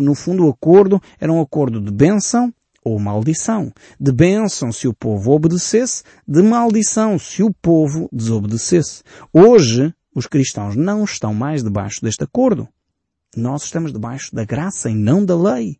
No 0.02 0.14
fundo, 0.14 0.46
o 0.46 0.50
acordo 0.50 1.02
era 1.20 1.32
um 1.32 1.42
acordo 1.42 1.80
de 1.82 1.92
bênção 1.92 2.54
ou 2.84 3.00
maldição. 3.00 3.72
De 4.00 4.12
bênção 4.12 4.72
se 4.72 4.88
o 4.88 4.94
povo 4.94 5.32
obedecesse, 5.32 6.04
de 6.28 6.42
maldição 6.42 7.18
se 7.18 7.42
o 7.44 7.54
povo 7.54 8.10
desobedecesse. 8.12 9.04
Hoje, 9.34 9.94
os 10.14 10.28
cristãos 10.28 10.76
não 10.76 11.04
estão 11.04 11.34
mais 11.34 11.64
debaixo 11.64 12.02
deste 12.02 12.24
acordo. 12.24 12.68
Nós 13.36 13.64
estamos 13.64 13.94
debaixo 13.94 14.36
da 14.36 14.44
graça 14.44 14.90
e 14.90 14.96
não 14.96 15.24
da 15.24 15.38
lei. 15.38 15.78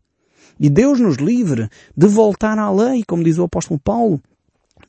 E 0.58 0.70
Deus 0.70 0.98
nos 1.00 1.16
livre 1.16 1.68
de 1.96 2.06
voltar 2.06 2.58
à 2.58 2.70
lei, 2.70 3.02
como 3.06 3.24
diz 3.24 3.38
o 3.38 3.44
apóstolo 3.44 3.78
Paulo. 3.78 4.20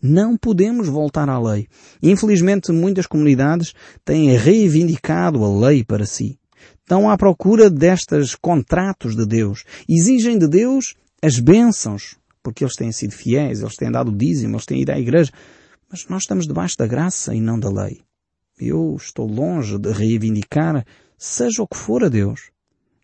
Não 0.02 0.38
podemos 0.38 0.88
voltar 0.88 1.30
à 1.30 1.40
lei. 1.40 1.68
Infelizmente, 2.02 2.72
muitas 2.72 3.08
comunidades 3.08 3.74
têm 4.04 4.36
reivindicado 4.36 5.44
a 5.44 5.68
lei 5.68 5.84
para 5.84 6.06
si. 6.06 6.40
Estão 6.80 7.10
à 7.10 7.18
procura 7.18 7.70
destes 7.70 8.36
contratos 8.36 9.16
de 9.16 9.26
Deus. 9.26 9.64
Exigem 9.88 10.38
de 10.38 10.48
Deus 10.48 10.96
as 11.22 11.40
bênçãos, 11.40 12.18
porque 12.42 12.64
eles 12.64 12.76
têm 12.76 12.92
sido 12.92 13.14
fiéis, 13.14 13.62
eles 13.62 13.76
têm 13.76 13.92
dado 13.92 14.12
dízimo, 14.12 14.56
eles 14.56 14.66
têm 14.66 14.82
ido 14.82 14.92
à 14.92 15.00
igreja. 15.00 15.32
Mas 15.90 16.06
nós 16.10 16.24
estamos 16.24 16.46
debaixo 16.46 16.78
da 16.78 16.88
graça 16.88 17.34
e 17.34 17.40
não 17.40 17.60
da 17.60 17.70
lei. 17.70 18.02
Eu 18.66 18.96
estou 18.96 19.28
longe 19.28 19.78
de 19.78 19.92
reivindicar 19.92 20.86
seja 21.18 21.62
o 21.62 21.68
que 21.68 21.76
for 21.76 22.02
a 22.02 22.08
Deus. 22.08 22.50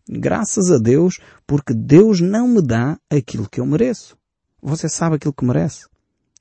Graças 0.08 0.70
a 0.70 0.78
Deus, 0.78 1.20
porque 1.46 1.74
Deus 1.74 2.18
não 2.18 2.48
me 2.48 2.62
dá 2.62 2.98
aquilo 3.10 3.46
que 3.46 3.60
eu 3.60 3.66
mereço. 3.66 4.16
Você 4.62 4.88
sabe 4.88 5.16
aquilo 5.16 5.34
que 5.34 5.44
merece? 5.44 5.86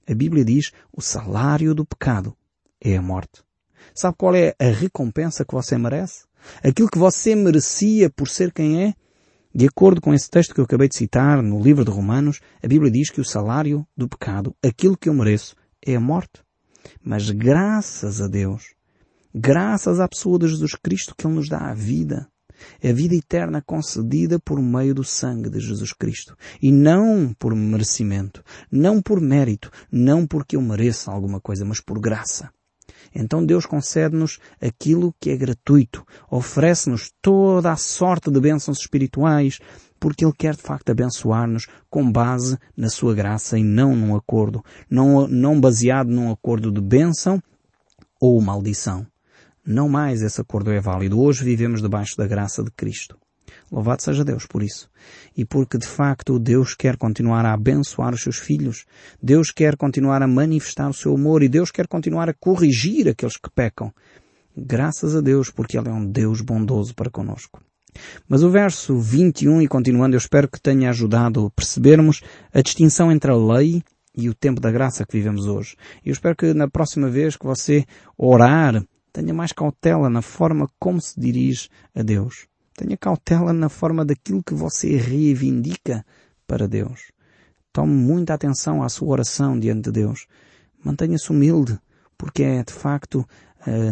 A 0.10 0.16
Bíblia 0.16 0.46
diz, 0.46 0.72
o 0.96 1.02
salário 1.02 1.76
do 1.76 1.86
pecado 1.86 2.34
é 2.80 2.96
a 2.96 3.02
morte. 3.02 3.44
Sabe 3.94 4.16
qual 4.18 4.34
é 4.34 4.56
a 4.58 4.72
recompensa 4.72 5.44
que 5.44 5.54
você 5.54 5.78
merece? 5.78 6.24
Aquilo 6.64 6.90
que 6.90 6.98
você 6.98 7.36
merecia 7.36 8.10
por 8.10 8.30
ser 8.30 8.54
quem 8.54 8.82
é? 8.86 8.94
De 9.54 9.68
acordo 9.68 10.00
com 10.00 10.14
esse 10.14 10.30
texto 10.30 10.54
que 10.54 10.62
eu 10.62 10.66
acabei 10.66 10.88
de 10.88 10.96
citar 10.96 11.44
no 11.44 11.62
livro 11.62 11.84
de 11.84 11.92
Romanos, 11.92 12.40
a 12.64 12.68
Bíblia 12.70 12.90
diz 12.90 13.10
que 13.10 13.20
o 13.20 13.26
salário 13.26 13.86
do 13.98 14.08
pecado, 14.08 14.56
aquilo 14.64 14.96
que 14.96 15.10
eu 15.10 15.14
mereço, 15.14 15.58
é 15.86 15.96
a 15.96 16.00
morte. 16.00 16.42
Mas 17.04 17.30
graças 17.30 18.22
a 18.22 18.28
Deus, 18.28 18.79
graças 19.34 20.00
à 20.00 20.08
pessoa 20.08 20.40
de 20.40 20.48
Jesus 20.48 20.76
Cristo 20.76 21.14
que 21.18 21.26
Ele 21.26 21.36
nos 21.36 21.50
dá 21.50 21.58
a 21.58 21.74
vida, 21.74 22.28
a 22.84 22.92
vida 22.92 23.16
eterna 23.16 23.62
concedida 23.62 24.40
por 24.40 24.62
meio 24.62 24.94
do 24.94 25.04
sangue 25.04 25.50
de 25.50 25.60
Jesus 25.60 25.94
Cristo. 25.94 26.36
E 26.62 26.72
não 26.72 27.34
por 27.38 27.56
merecimento, 27.56 28.44
não 28.72 29.02
por 29.02 29.22
mérito, 29.22 29.72
não 29.92 30.26
porque 30.26 30.56
eu 30.56 30.62
mereça 30.62 31.12
alguma 31.12 31.40
coisa, 31.40 31.64
mas 31.66 31.80
por 31.80 32.00
graça. 32.00 32.50
Então 33.14 33.46
Deus 33.46 33.66
concede-nos 33.66 34.40
aquilo 34.62 35.14
que 35.20 35.32
é 35.32 35.38
gratuito, 35.38 36.06
oferece-nos 36.30 37.12
toda 37.22 37.72
a 37.72 37.78
sorte 37.78 38.30
de 38.30 38.40
bênçãos 38.40 38.80
espirituais, 38.80 39.60
porque 40.00 40.24
Ele 40.24 40.34
quer 40.38 40.56
de 40.56 40.62
facto 40.62 40.90
abençoar-nos 40.90 41.68
com 41.90 42.10
base 42.12 42.58
na 42.76 42.90
Sua 42.90 43.14
graça 43.14 43.58
e 43.58 43.64
não 43.64 43.96
num 43.96 44.16
acordo, 44.16 44.64
não, 44.90 45.28
não 45.28 45.60
baseado 45.60 46.10
num 46.10 46.32
acordo 46.32 46.72
de 46.72 46.82
bênção 46.82 47.42
ou 48.20 48.40
maldição. 48.42 49.06
Não 49.70 49.88
mais 49.88 50.24
esse 50.24 50.42
acordo 50.42 50.72
é 50.72 50.80
válido. 50.80 51.22
Hoje 51.22 51.44
vivemos 51.44 51.80
debaixo 51.80 52.18
da 52.18 52.26
graça 52.26 52.64
de 52.64 52.72
Cristo. 52.72 53.16
Louvado 53.72 54.02
seja 54.02 54.26
Deus 54.26 54.48
por 54.48 54.64
isso. 54.64 54.90
E 55.38 55.46
porque 55.46 55.78
de 55.78 55.86
facto 55.86 56.40
Deus 56.40 56.74
quer 56.74 56.98
continuar 56.98 57.46
a 57.46 57.54
abençoar 57.54 58.16
os 58.16 58.24
seus 58.24 58.38
filhos. 58.38 58.86
Deus 59.22 59.52
quer 59.52 59.78
continuar 59.78 60.24
a 60.24 60.28
manifestar 60.28 60.90
o 60.90 60.94
seu 60.94 61.14
amor 61.14 61.44
e 61.44 61.48
Deus 61.48 61.70
quer 61.70 61.88
continuar 61.88 62.28
a 62.28 62.34
corrigir 62.34 63.08
aqueles 63.08 63.38
que 63.38 63.48
pecam. 63.52 63.94
Graças 64.58 65.16
a 65.16 65.22
Deus 65.22 65.52
porque 65.52 65.78
Ele 65.78 65.90
é 65.90 65.94
um 65.94 66.04
Deus 66.04 66.42
bondoso 66.42 66.96
para 66.96 67.12
conosco. 67.12 67.62
Mas 68.28 68.42
o 68.42 68.50
verso 68.50 68.98
21 68.98 69.62
e 69.62 69.68
continuando, 69.68 70.16
eu 70.16 70.20
espero 70.20 70.48
que 70.48 70.60
tenha 70.60 70.90
ajudado 70.90 71.46
a 71.46 71.52
percebermos 71.52 72.22
a 72.52 72.60
distinção 72.64 73.12
entre 73.12 73.30
a 73.30 73.36
lei 73.36 73.84
e 74.18 74.30
o 74.30 74.34
tempo 74.34 74.60
da 74.60 74.72
graça 74.72 75.06
que 75.06 75.16
vivemos 75.16 75.46
hoje. 75.46 75.76
Eu 76.04 76.12
espero 76.12 76.36
que 76.36 76.56
na 76.56 76.68
próxima 76.68 77.08
vez 77.08 77.38
que 77.38 77.46
você 77.46 77.86
orar 78.18 78.84
Tenha 79.12 79.34
mais 79.34 79.52
cautela 79.52 80.10
na 80.10 80.22
forma 80.22 80.70
como 80.80 81.02
se 81.02 81.20
dirige 81.20 81.70
a 81.96 82.02
Deus. 82.02 82.48
Tenha 82.76 82.96
cautela 82.98 83.52
na 83.52 83.70
forma 83.70 84.06
daquilo 84.06 84.44
que 84.44 84.54
você 84.54 84.96
reivindica 84.96 86.06
para 86.48 86.68
Deus. 86.68 87.12
Tome 87.74 87.94
muita 87.94 88.34
atenção 88.34 88.82
à 88.82 88.90
sua 88.90 89.10
oração 89.10 89.60
diante 89.60 89.84
de 89.86 89.92
Deus. 89.92 90.28
Mantenha-se 90.84 91.30
humilde, 91.32 91.80
porque 92.18 92.44
é 92.44 92.64
de 92.64 92.74
facto 92.74 93.28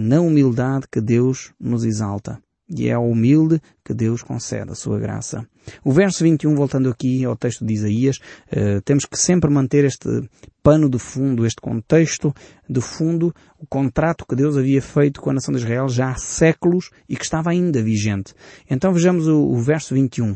na 0.01 0.21
humildade 0.21 0.87
que 0.89 1.01
Deus 1.01 1.53
nos 1.59 1.83
exalta. 1.83 2.41
E 2.69 2.89
é 2.89 2.93
ao 2.93 3.09
humilde 3.09 3.61
que 3.83 3.93
Deus 3.93 4.21
concede 4.21 4.71
a 4.71 4.75
sua 4.75 4.99
graça. 4.99 5.47
O 5.83 5.91
verso 5.91 6.23
21, 6.23 6.53
voltando 6.53 6.89
aqui 6.89 7.23
ao 7.23 7.35
texto 7.35 7.65
de 7.65 7.73
Isaías, 7.73 8.17
uh, 8.51 8.81
temos 8.83 9.05
que 9.05 9.17
sempre 9.17 9.49
manter 9.49 9.85
este 9.85 10.29
pano 10.61 10.89
de 10.89 10.99
fundo, 10.99 11.45
este 11.45 11.61
contexto 11.61 12.33
de 12.69 12.81
fundo, 12.81 13.33
o 13.57 13.65
contrato 13.65 14.25
que 14.27 14.35
Deus 14.35 14.57
havia 14.57 14.81
feito 14.81 15.21
com 15.21 15.29
a 15.29 15.33
nação 15.33 15.53
de 15.53 15.61
Israel 15.61 15.87
já 15.87 16.11
há 16.11 16.15
séculos 16.15 16.89
e 17.07 17.15
que 17.15 17.23
estava 17.23 17.51
ainda 17.51 17.81
vigente. 17.81 18.33
Então 18.69 18.91
vejamos 18.91 19.27
o, 19.27 19.43
o 19.43 19.57
verso 19.57 19.93
21. 19.93 20.35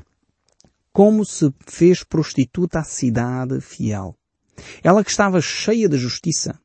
Como 0.93 1.25
se 1.25 1.53
fez 1.67 2.03
prostituta 2.03 2.79
a 2.79 2.83
cidade 2.83 3.59
fiel. 3.59 4.15
Ela 4.83 5.03
que 5.03 5.09
estava 5.09 5.41
cheia 5.41 5.89
de 5.89 5.97
justiça. 5.97 6.57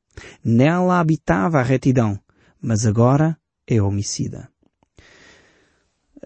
Nela 0.44 1.00
habitava 1.00 1.58
a 1.58 1.62
retidão, 1.62 2.18
mas 2.60 2.86
agora 2.86 3.36
é 3.66 3.82
homicida. 3.82 4.48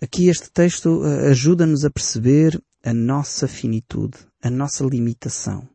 Aqui 0.02 0.30
este 0.30 0.50
texto 0.50 1.04
eh, 1.04 1.28
ajuda-nos 1.28 1.84
a 1.84 1.90
perceber 1.90 2.58
a 2.82 2.94
nossa 2.94 3.46
finitude, 3.46 4.16
a 4.42 4.48
nossa 4.48 4.82
limitação, 4.82 5.68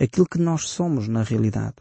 aquilo 0.00 0.26
que 0.28 0.38
nós 0.38 0.68
somos 0.68 1.06
na 1.06 1.22
realidade. 1.22 1.76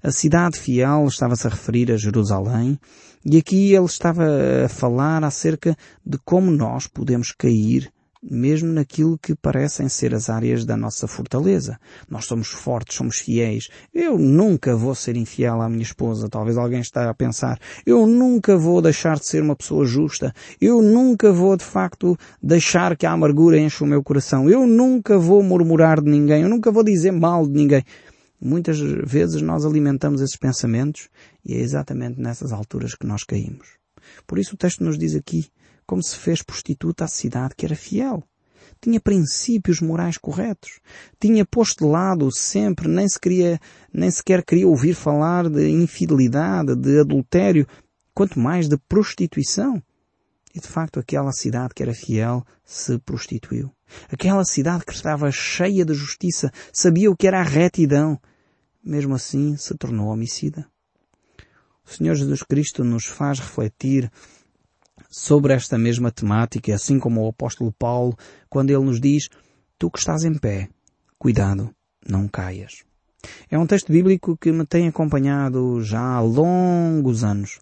A 0.00 0.12
cidade 0.12 0.56
fiel 0.56 1.04
estava-se 1.08 1.44
a 1.44 1.50
referir 1.50 1.90
a 1.90 1.96
Jerusalém 1.96 2.78
e 3.24 3.38
aqui 3.38 3.74
ele 3.74 3.86
estava 3.86 4.24
a 4.64 4.68
falar 4.68 5.24
acerca 5.24 5.76
de 6.06 6.16
como 6.24 6.48
nós 6.48 6.86
podemos 6.86 7.32
cair 7.32 7.92
mesmo 8.22 8.72
naquilo 8.72 9.18
que 9.18 9.34
parecem 9.34 9.88
ser 9.88 10.14
as 10.14 10.30
áreas 10.30 10.64
da 10.64 10.76
nossa 10.76 11.08
fortaleza. 11.08 11.78
Nós 12.08 12.24
somos 12.24 12.48
fortes, 12.48 12.96
somos 12.96 13.18
fiéis. 13.18 13.68
Eu 13.92 14.16
nunca 14.16 14.76
vou 14.76 14.94
ser 14.94 15.16
infiel 15.16 15.60
à 15.60 15.68
minha 15.68 15.82
esposa. 15.82 16.28
Talvez 16.28 16.56
alguém 16.56 16.80
esteja 16.80 17.10
a 17.10 17.14
pensar. 17.14 17.58
Eu 17.84 18.06
nunca 18.06 18.56
vou 18.56 18.80
deixar 18.80 19.18
de 19.18 19.26
ser 19.26 19.42
uma 19.42 19.56
pessoa 19.56 19.84
justa. 19.84 20.32
Eu 20.60 20.80
nunca 20.80 21.32
vou, 21.32 21.56
de 21.56 21.64
facto, 21.64 22.16
deixar 22.40 22.96
que 22.96 23.06
a 23.06 23.12
amargura 23.12 23.58
enche 23.58 23.82
o 23.82 23.86
meu 23.86 24.02
coração. 24.02 24.48
Eu 24.48 24.66
nunca 24.66 25.18
vou 25.18 25.42
murmurar 25.42 26.00
de 26.00 26.08
ninguém. 26.08 26.42
Eu 26.42 26.48
nunca 26.48 26.70
vou 26.70 26.84
dizer 26.84 27.10
mal 27.10 27.46
de 27.46 27.52
ninguém. 27.52 27.84
Muitas 28.40 28.78
vezes 28.80 29.40
nós 29.40 29.64
alimentamos 29.64 30.20
esses 30.20 30.36
pensamentos 30.36 31.08
e 31.44 31.54
é 31.54 31.58
exatamente 31.58 32.20
nessas 32.20 32.52
alturas 32.52 32.94
que 32.94 33.06
nós 33.06 33.22
caímos. 33.22 33.68
Por 34.26 34.38
isso 34.38 34.54
o 34.54 34.58
texto 34.58 34.82
nos 34.82 34.98
diz 34.98 35.14
aqui, 35.14 35.46
como 35.86 36.02
se 36.02 36.16
fez 36.16 36.42
prostituta 36.42 37.04
à 37.04 37.08
cidade 37.08 37.54
que 37.56 37.66
era 37.66 37.76
fiel. 37.76 38.22
Tinha 38.80 39.00
princípios 39.00 39.80
morais 39.80 40.18
corretos. 40.18 40.80
Tinha 41.20 41.44
posto 41.46 41.84
de 41.84 41.90
lado 41.90 42.30
sempre, 42.32 42.88
nem, 42.88 43.08
se 43.08 43.18
queria, 43.18 43.60
nem 43.92 44.10
sequer 44.10 44.44
queria 44.44 44.66
ouvir 44.66 44.94
falar 44.94 45.48
de 45.48 45.68
infidelidade, 45.68 46.74
de 46.74 46.98
adultério, 46.98 47.66
quanto 48.12 48.40
mais 48.40 48.68
de 48.68 48.76
prostituição. 48.76 49.80
E 50.54 50.60
de 50.60 50.66
facto 50.66 50.98
aquela 50.98 51.32
cidade 51.32 51.74
que 51.74 51.82
era 51.82 51.94
fiel 51.94 52.44
se 52.64 52.98
prostituiu. 52.98 53.70
Aquela 54.10 54.44
cidade 54.44 54.84
que 54.84 54.92
estava 54.92 55.30
cheia 55.30 55.84
de 55.84 55.94
justiça, 55.94 56.50
sabia 56.72 57.10
o 57.10 57.16
que 57.16 57.26
era 57.26 57.40
a 57.40 57.44
retidão. 57.44 58.20
Mesmo 58.84 59.14
assim 59.14 59.56
se 59.56 59.74
tornou 59.76 60.08
homicida. 60.08 60.66
O 61.84 61.90
Senhor 61.90 62.14
Jesus 62.14 62.42
Cristo 62.42 62.84
nos 62.84 63.06
faz 63.06 63.38
refletir 63.38 64.10
sobre 65.12 65.52
esta 65.52 65.76
mesma 65.76 66.10
temática, 66.10 66.74
assim 66.74 66.98
como 66.98 67.22
o 67.22 67.28
apóstolo 67.28 67.70
Paulo, 67.70 68.16
quando 68.48 68.70
ele 68.70 68.82
nos 68.82 68.98
diz, 68.98 69.28
tu 69.78 69.90
que 69.90 69.98
estás 69.98 70.24
em 70.24 70.32
pé, 70.32 70.70
cuidado, 71.18 71.70
não 72.08 72.26
caias. 72.26 72.82
É 73.50 73.58
um 73.58 73.66
texto 73.66 73.92
bíblico 73.92 74.36
que 74.38 74.50
me 74.50 74.64
tem 74.64 74.88
acompanhado 74.88 75.82
já 75.82 76.00
há 76.00 76.20
longos 76.20 77.22
anos. 77.22 77.60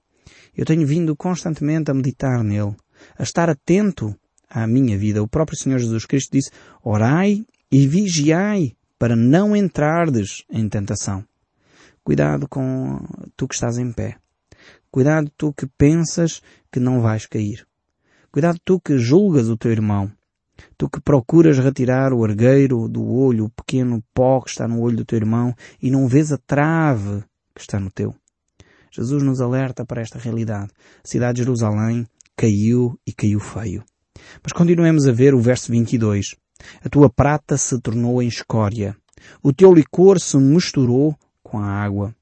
Eu 0.57 0.65
tenho 0.65 0.87
vindo 0.87 1.17
constantemente 1.17 1.91
a 1.91 1.95
meditar 1.95 2.45
nele, 2.45 2.77
a 3.19 3.25
estar 3.25 3.51
atento 3.51 4.15
à 4.49 4.65
minha 4.67 4.97
vida. 4.97 5.23
O 5.23 5.29
próprio 5.29 5.59
Senhor 5.59 5.79
Jesus 5.79 6.07
Cristo 6.07 6.31
disse, 6.33 6.51
orai 6.85 7.45
e 7.71 7.87
vigiai 7.87 8.77
para 8.97 9.17
não 9.17 9.57
entrardes 9.57 10.45
em 10.49 10.69
tentação. 10.69 11.25
Cuidado 12.05 12.49
com 12.49 13.01
tu 13.37 13.49
que 13.49 13.55
estás 13.55 13.77
em 13.77 13.93
pé. 13.93 14.20
Cuidado 14.91 15.31
tu 15.37 15.53
que 15.53 15.67
pensas 15.67 16.43
que 16.71 16.81
não 16.81 17.01
vais 17.01 17.27
cair. 17.27 17.67
Cuidado 18.33 18.59
tu 18.65 18.81
que 18.81 18.99
julgas 18.99 19.49
o 19.49 19.57
teu 19.57 19.71
irmão. 19.71 20.11
Tu 20.77 20.89
que 20.89 21.01
procuras 21.01 21.59
retirar 21.59 22.13
o 22.13 22.25
argueiro 22.25 22.89
do 22.89 23.05
olho, 23.05 23.47
o 23.47 23.51
pequeno 23.51 24.03
pó 24.13 24.41
que 24.41 24.51
está 24.51 24.69
no 24.69 24.81
olho 24.81 24.99
do 24.99 25.05
teu 25.05 25.17
irmão 25.17 25.55
e 25.81 25.91
não 25.91 26.07
vês 26.07 26.33
a 26.33 26.39
trave 26.39 27.25
que 27.55 27.61
está 27.61 27.81
no 27.81 27.91
teu. 27.91 28.15
Jesus 28.93 29.23
nos 29.23 29.41
alerta 29.41 29.85
para 29.85 30.03
esta 30.03 30.19
realidade. 30.19 30.71
A 31.05 31.09
cidade 31.09 31.37
de 31.37 31.43
Jerusalém 31.43 32.07
caiu 32.37 32.99
e 33.07 33.13
caiu 33.13 33.39
feio. 33.39 33.85
Mas 34.43 34.53
continuemos 34.53 35.07
a 35.07 35.13
ver 35.13 35.35
o 35.35 35.41
verso 35.41 35.71
22. 35.71 36.35
A 36.85 36.89
tua 36.89 37.09
prata 37.09 37.57
se 37.57 37.81
tornou 37.81 38.23
em 38.23 38.29
escória. 38.29 38.97
O 39.43 39.53
teu 39.53 39.73
licor 39.73 40.19
se 40.19 40.37
misturou 40.37 41.17
com 41.43 41.59
a 41.59 41.67
água. 41.67 42.15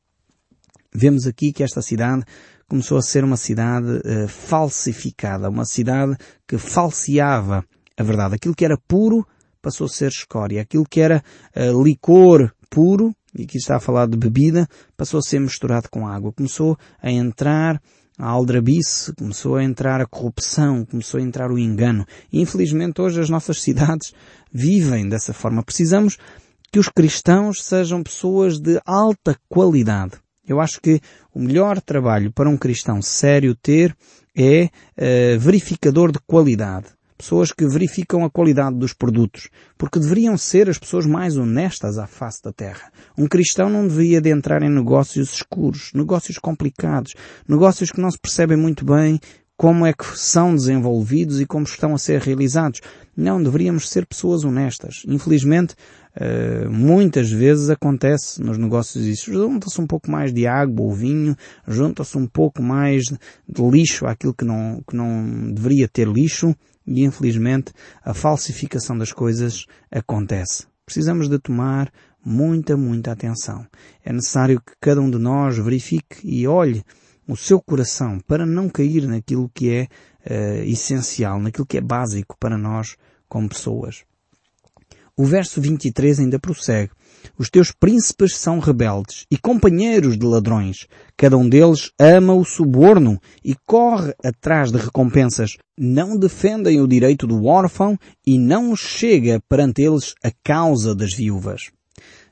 Vemos 0.94 1.26
aqui 1.26 1.52
que 1.52 1.62
esta 1.62 1.82
cidade 1.82 2.24
começou 2.66 2.98
a 2.98 3.02
ser 3.02 3.24
uma 3.24 3.36
cidade 3.36 3.88
uh, 3.88 4.28
falsificada, 4.28 5.48
uma 5.48 5.64
cidade 5.64 6.16
que 6.46 6.58
falseava 6.58 7.64
a 7.96 8.02
verdade. 8.02 8.34
Aquilo 8.34 8.54
que 8.54 8.64
era 8.64 8.76
puro 8.76 9.26
passou 9.60 9.86
a 9.86 9.90
ser 9.90 10.08
escória. 10.08 10.62
Aquilo 10.62 10.84
que 10.88 11.00
era 11.00 11.22
uh, 11.56 11.82
licor 11.82 12.52
puro, 12.70 13.14
e 13.34 13.42
aqui 13.42 13.58
está 13.58 13.76
a 13.76 13.80
falar 13.80 14.06
de 14.06 14.16
bebida, 14.16 14.66
passou 14.96 15.18
a 15.18 15.22
ser 15.22 15.40
misturado 15.40 15.88
com 15.90 16.06
água. 16.06 16.32
Começou 16.32 16.78
a 17.02 17.10
entrar 17.10 17.80
a 18.18 18.26
aldrabice, 18.26 19.12
começou 19.14 19.56
a 19.56 19.64
entrar 19.64 20.00
a 20.00 20.06
corrupção, 20.06 20.84
começou 20.84 21.20
a 21.20 21.22
entrar 21.22 21.50
o 21.50 21.58
engano. 21.58 22.04
E 22.32 22.40
infelizmente 22.40 23.00
hoje 23.00 23.20
as 23.20 23.30
nossas 23.30 23.62
cidades 23.62 24.12
vivem 24.52 25.08
dessa 25.08 25.32
forma. 25.32 25.62
Precisamos 25.62 26.18
que 26.72 26.78
os 26.78 26.88
cristãos 26.88 27.62
sejam 27.62 28.02
pessoas 28.02 28.58
de 28.58 28.80
alta 28.84 29.36
qualidade. 29.48 30.18
Eu 30.48 30.60
acho 30.60 30.80
que 30.80 31.00
o 31.34 31.38
melhor 31.38 31.80
trabalho 31.80 32.32
para 32.32 32.48
um 32.48 32.56
cristão 32.56 33.02
sério 33.02 33.54
ter 33.54 33.94
é 34.34 34.64
uh, 34.64 35.38
verificador 35.38 36.10
de 36.10 36.18
qualidade. 36.26 36.86
Pessoas 37.18 37.50
que 37.50 37.66
verificam 37.66 38.24
a 38.24 38.30
qualidade 38.30 38.76
dos 38.76 38.92
produtos, 38.92 39.50
porque 39.76 39.98
deveriam 39.98 40.38
ser 40.38 40.70
as 40.70 40.78
pessoas 40.78 41.04
mais 41.04 41.36
honestas 41.36 41.98
à 41.98 42.06
face 42.06 42.40
da 42.42 42.52
terra. 42.52 42.92
Um 43.18 43.26
cristão 43.26 43.68
não 43.68 43.88
deveria 43.88 44.20
de 44.20 44.30
entrar 44.30 44.62
em 44.62 44.70
negócios 44.70 45.34
escuros, 45.34 45.90
negócios 45.92 46.38
complicados, 46.38 47.14
negócios 47.48 47.90
que 47.90 48.00
não 48.00 48.08
se 48.08 48.18
percebem 48.18 48.56
muito 48.56 48.84
bem 48.84 49.20
como 49.58 49.84
é 49.84 49.92
que 49.92 50.16
são 50.16 50.54
desenvolvidos 50.54 51.40
e 51.40 51.44
como 51.44 51.64
estão 51.64 51.92
a 51.92 51.98
ser 51.98 52.20
realizados. 52.20 52.80
Não, 53.16 53.42
deveríamos 53.42 53.88
ser 53.88 54.06
pessoas 54.06 54.44
honestas. 54.44 55.02
Infelizmente, 55.04 55.74
uh, 56.14 56.70
muitas 56.70 57.28
vezes 57.28 57.68
acontece 57.68 58.40
nos 58.40 58.56
negócios 58.56 59.04
isso. 59.04 59.32
Junta-se 59.32 59.80
um 59.80 59.86
pouco 59.86 60.08
mais 60.08 60.32
de 60.32 60.46
água 60.46 60.86
ou 60.86 60.94
vinho, 60.94 61.36
junta-se 61.66 62.16
um 62.16 62.28
pouco 62.28 62.62
mais 62.62 63.06
de 63.06 63.62
lixo 63.68 64.06
àquilo 64.06 64.32
que 64.32 64.44
não, 64.44 64.80
que 64.88 64.94
não 64.94 65.52
deveria 65.52 65.88
ter 65.88 66.06
lixo 66.06 66.54
e 66.86 67.04
infelizmente 67.04 67.72
a 68.04 68.14
falsificação 68.14 68.96
das 68.96 69.12
coisas 69.12 69.66
acontece. 69.90 70.68
Precisamos 70.86 71.28
de 71.28 71.36
tomar 71.36 71.90
muita, 72.24 72.76
muita 72.76 73.10
atenção. 73.10 73.66
É 74.04 74.12
necessário 74.12 74.60
que 74.60 74.72
cada 74.80 75.00
um 75.00 75.10
de 75.10 75.18
nós 75.18 75.58
verifique 75.58 76.20
e 76.22 76.46
olhe 76.46 76.84
o 77.28 77.36
seu 77.36 77.60
coração 77.60 78.18
para 78.26 78.46
não 78.46 78.68
cair 78.68 79.06
naquilo 79.06 79.50
que 79.54 79.70
é 79.70 79.82
uh, 79.84 80.62
essencial, 80.64 81.38
naquilo 81.38 81.66
que 81.66 81.76
é 81.76 81.80
básico 81.80 82.36
para 82.40 82.56
nós 82.56 82.96
como 83.28 83.48
pessoas. 83.48 84.04
O 85.16 85.24
verso 85.24 85.60
23 85.60 86.20
ainda 86.20 86.38
prossegue. 86.38 86.92
Os 87.36 87.50
teus 87.50 87.72
príncipes 87.72 88.36
são 88.36 88.60
rebeldes 88.60 89.26
e 89.30 89.36
companheiros 89.36 90.16
de 90.16 90.24
ladrões. 90.24 90.86
Cada 91.16 91.36
um 91.36 91.48
deles 91.48 91.90
ama 91.98 92.34
o 92.34 92.44
suborno 92.44 93.20
e 93.44 93.56
corre 93.66 94.14
atrás 94.24 94.70
de 94.70 94.78
recompensas. 94.78 95.56
Não 95.76 96.16
defendem 96.16 96.80
o 96.80 96.86
direito 96.86 97.26
do 97.26 97.44
órfão 97.46 97.98
e 98.24 98.38
não 98.38 98.74
chega 98.76 99.42
perante 99.48 99.82
eles 99.82 100.14
a 100.22 100.30
causa 100.42 100.94
das 100.94 101.12
viúvas. 101.12 101.70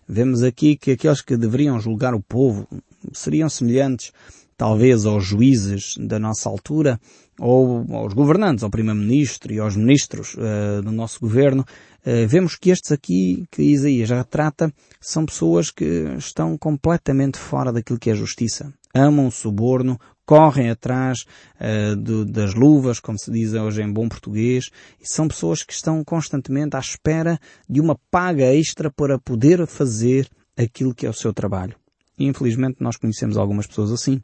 Vemos 0.08 0.44
aqui 0.44 0.76
que 0.76 0.92
aqueles 0.92 1.20
que 1.20 1.36
deveriam 1.36 1.80
julgar 1.80 2.14
o 2.14 2.22
povo 2.22 2.68
seriam 3.12 3.48
semelhantes 3.48 4.12
talvez 4.56 5.04
aos 5.04 5.24
juízes 5.24 5.94
da 5.98 6.18
nossa 6.18 6.48
altura, 6.48 6.98
ou 7.38 7.84
aos 7.94 8.14
governantes, 8.14 8.64
ao 8.64 8.70
primeiro-ministro 8.70 9.52
e 9.52 9.58
aos 9.58 9.76
ministros 9.76 10.34
uh, 10.34 10.82
do 10.82 10.90
nosso 10.90 11.20
governo, 11.20 11.62
uh, 11.62 12.26
vemos 12.26 12.56
que 12.56 12.70
estes 12.70 12.92
aqui, 12.92 13.44
que 13.50 13.62
Isaías 13.62 14.10
retrata, 14.10 14.72
são 15.00 15.26
pessoas 15.26 15.70
que 15.70 15.84
estão 16.16 16.56
completamente 16.56 17.38
fora 17.38 17.72
daquilo 17.72 17.98
que 17.98 18.10
é 18.10 18.14
justiça. 18.14 18.72
Amam 18.94 19.26
o 19.26 19.30
suborno, 19.30 20.00
correm 20.24 20.70
atrás 20.70 21.26
uh, 21.60 21.94
do, 21.94 22.24
das 22.24 22.54
luvas, 22.54 22.98
como 22.98 23.18
se 23.18 23.30
diz 23.30 23.52
hoje 23.52 23.82
em 23.82 23.92
bom 23.92 24.08
português, 24.08 24.70
e 24.98 25.06
são 25.06 25.28
pessoas 25.28 25.62
que 25.62 25.74
estão 25.74 26.02
constantemente 26.02 26.76
à 26.76 26.80
espera 26.80 27.38
de 27.68 27.80
uma 27.80 27.98
paga 28.10 28.46
extra 28.54 28.90
para 28.90 29.18
poder 29.18 29.66
fazer 29.66 30.26
aquilo 30.56 30.94
que 30.94 31.04
é 31.04 31.10
o 31.10 31.14
seu 31.14 31.34
trabalho. 31.34 31.76
Infelizmente 32.18 32.78
nós 32.80 32.96
conhecemos 32.96 33.36
algumas 33.36 33.66
pessoas 33.66 33.92
assim. 33.92 34.22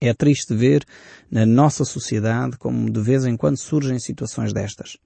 É 0.00 0.12
triste 0.12 0.54
ver 0.54 0.84
na 1.30 1.46
nossa 1.46 1.84
sociedade 1.84 2.56
como 2.58 2.90
de 2.90 3.00
vez 3.00 3.24
em 3.24 3.36
quando 3.36 3.58
surgem 3.58 3.98
situações 3.98 4.52
destas. 4.52 4.98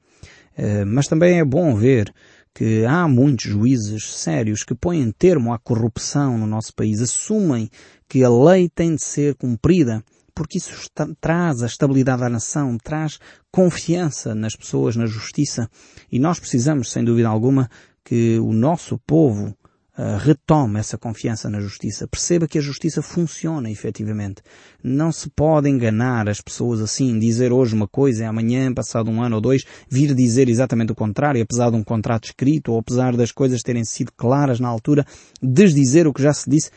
Eh, 0.56 0.84
mas 0.84 1.06
também 1.06 1.38
é 1.38 1.44
bom 1.44 1.74
ver 1.76 2.12
que 2.52 2.84
há 2.84 3.06
muitos 3.06 3.48
juízes 3.48 4.12
sérios 4.16 4.64
que 4.64 4.74
põem 4.74 5.12
termo 5.12 5.52
à 5.52 5.58
corrupção 5.58 6.36
no 6.36 6.46
nosso 6.46 6.74
país, 6.74 7.00
assumem 7.00 7.70
que 8.08 8.24
a 8.24 8.28
lei 8.28 8.68
tem 8.68 8.96
de 8.96 9.02
ser 9.04 9.36
cumprida, 9.36 10.02
porque 10.34 10.58
isso 10.58 10.72
está, 10.72 11.08
traz 11.20 11.62
a 11.62 11.66
estabilidade 11.66 12.24
à 12.24 12.28
nação, 12.28 12.76
traz 12.76 13.20
confiança 13.52 14.34
nas 14.34 14.56
pessoas, 14.56 14.96
na 14.96 15.06
justiça. 15.06 15.70
E 16.10 16.18
nós 16.18 16.40
precisamos, 16.40 16.90
sem 16.90 17.04
dúvida 17.04 17.28
alguma, 17.28 17.70
que 18.04 18.38
o 18.38 18.52
nosso 18.52 18.98
povo 19.06 19.54
uh, 19.98 20.16
retome 20.18 20.78
essa 20.78 20.96
confiança 20.96 21.50
na 21.50 21.60
justiça. 21.60 22.06
Perceba 22.06 22.46
que 22.46 22.58
a 22.58 22.62
justiça 22.62 23.02
funciona 23.02 23.70
efetivamente. 23.70 24.40
Não 24.82 25.10
se 25.10 25.28
pode 25.28 25.68
enganar 25.68 26.28
as 26.28 26.40
pessoas 26.40 26.80
assim, 26.80 27.18
dizer 27.18 27.52
hoje 27.52 27.74
uma 27.74 27.88
coisa 27.88 28.22
e 28.22 28.26
amanhã, 28.26 28.72
passado 28.72 29.10
um 29.10 29.20
ano 29.20 29.36
ou 29.36 29.42
dois, 29.42 29.64
vir 29.90 30.14
dizer 30.14 30.48
exatamente 30.48 30.92
o 30.92 30.94
contrário, 30.94 31.42
apesar 31.42 31.70
de 31.70 31.76
um 31.76 31.82
contrato 31.82 32.26
escrito 32.26 32.72
ou 32.72 32.78
apesar 32.78 33.16
das 33.16 33.32
coisas 33.32 33.60
terem 33.62 33.84
sido 33.84 34.12
claras 34.16 34.60
na 34.60 34.68
altura, 34.68 35.04
desdizer 35.42 36.06
o 36.06 36.12
que 36.12 36.22
já 36.22 36.32
se 36.32 36.48
disse. 36.48 36.70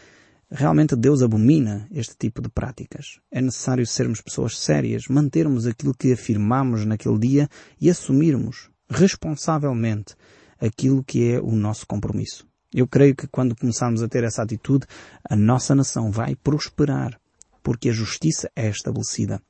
Realmente 0.53 0.97
Deus 0.97 1.21
abomina 1.21 1.87
este 1.91 2.13
tipo 2.19 2.41
de 2.41 2.49
práticas. 2.49 3.21
É 3.31 3.39
necessário 3.39 3.87
sermos 3.87 4.19
pessoas 4.19 4.59
sérias, 4.59 5.03
mantermos 5.07 5.65
aquilo 5.65 5.93
que 5.93 6.11
afirmamos 6.11 6.83
naquele 6.85 7.17
dia 7.17 7.47
e 7.79 7.89
assumirmos 7.89 8.69
responsavelmente 8.89 10.13
aquilo 10.59 11.03
que 11.05 11.31
é 11.31 11.39
o 11.39 11.51
nosso 11.51 11.87
compromisso. 11.87 12.50
Eu 12.73 12.87
creio 12.87 13.13
que 13.13 13.27
quando 13.27 13.55
começarmos 13.55 14.01
a 14.01 14.07
ter 14.07 14.23
essa 14.23 14.43
atitude, 14.43 14.85
a 15.29 15.35
nossa 15.35 15.75
nação 15.75 16.09
vai 16.09 16.35
prosperar, 16.35 17.19
porque 17.61 17.89
a 17.89 17.93
justiça 17.93 18.49
é 18.55 18.69
estabelecida. 18.69 19.41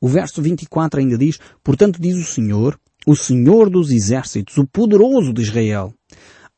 O 0.00 0.08
verso 0.08 0.42
24 0.42 1.00
ainda 1.00 1.16
diz, 1.16 1.38
portanto 1.62 2.00
diz 2.00 2.16
o 2.16 2.24
Senhor, 2.24 2.78
o 3.06 3.14
Senhor 3.14 3.70
dos 3.70 3.92
exércitos, 3.92 4.58
o 4.58 4.66
poderoso 4.66 5.32
de 5.32 5.42
Israel, 5.42 5.94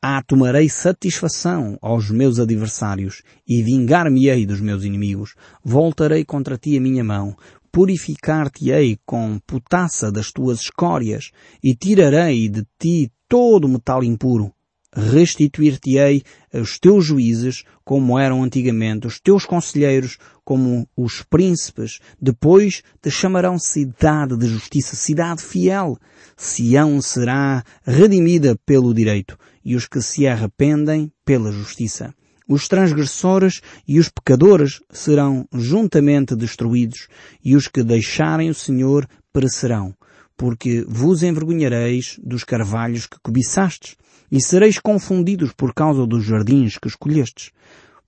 ah, 0.01 0.23
tomarei 0.23 0.67
satisfação 0.69 1.77
aos 1.81 2.09
meus 2.09 2.39
adversários 2.39 3.21
e 3.47 3.61
vingar-me-ei 3.61 4.47
dos 4.47 4.59
meus 4.59 4.83
inimigos. 4.83 5.35
Voltarei 5.63 6.25
contra 6.25 6.57
ti 6.57 6.77
a 6.77 6.81
minha 6.81 7.03
mão, 7.03 7.37
purificar-te-ei 7.71 8.97
com 9.05 9.37
potassa 9.45 10.11
das 10.11 10.31
tuas 10.31 10.61
escórias 10.61 11.29
e 11.63 11.75
tirarei 11.75 12.49
de 12.49 12.65
ti 12.79 13.11
todo 13.27 13.65
o 13.65 13.69
metal 13.69 14.03
impuro 14.03 14.51
restituir-te-ei 14.95 16.23
os 16.53 16.79
teus 16.79 17.05
juízes 17.05 17.63
como 17.83 18.17
eram 18.17 18.43
antigamente, 18.43 19.07
os 19.07 19.19
teus 19.19 19.45
conselheiros 19.45 20.17
como 20.43 20.87
os 20.95 21.21
príncipes. 21.23 21.99
Depois 22.21 22.81
te 23.01 23.09
chamarão 23.09 23.57
cidade 23.59 24.35
de 24.37 24.47
justiça, 24.47 24.95
cidade 24.95 25.43
fiel. 25.43 25.97
Sião 26.35 27.01
será 27.01 27.63
redimida 27.83 28.57
pelo 28.65 28.93
direito 28.93 29.37
e 29.63 29.75
os 29.75 29.87
que 29.87 30.01
se 30.01 30.27
arrependem 30.27 31.11
pela 31.23 31.51
justiça. 31.51 32.13
Os 32.47 32.67
transgressores 32.67 33.61
e 33.87 33.99
os 33.99 34.09
pecadores 34.09 34.81
serão 34.91 35.47
juntamente 35.53 36.35
destruídos 36.35 37.07
e 37.45 37.55
os 37.55 37.67
que 37.67 37.83
deixarem 37.83 38.49
o 38.49 38.55
Senhor 38.55 39.07
perecerão, 39.31 39.93
porque 40.35 40.83
vos 40.87 41.21
envergonhareis 41.21 42.19
dos 42.23 42.43
carvalhos 42.43 43.05
que 43.05 43.19
cobiçastes 43.21 43.95
e 44.31 44.41
sereis 44.41 44.79
confundidos 44.79 45.53
por 45.53 45.73
causa 45.73 46.05
dos 46.05 46.23
jardins 46.23 46.77
que 46.77 46.87
escolhestes, 46.87 47.51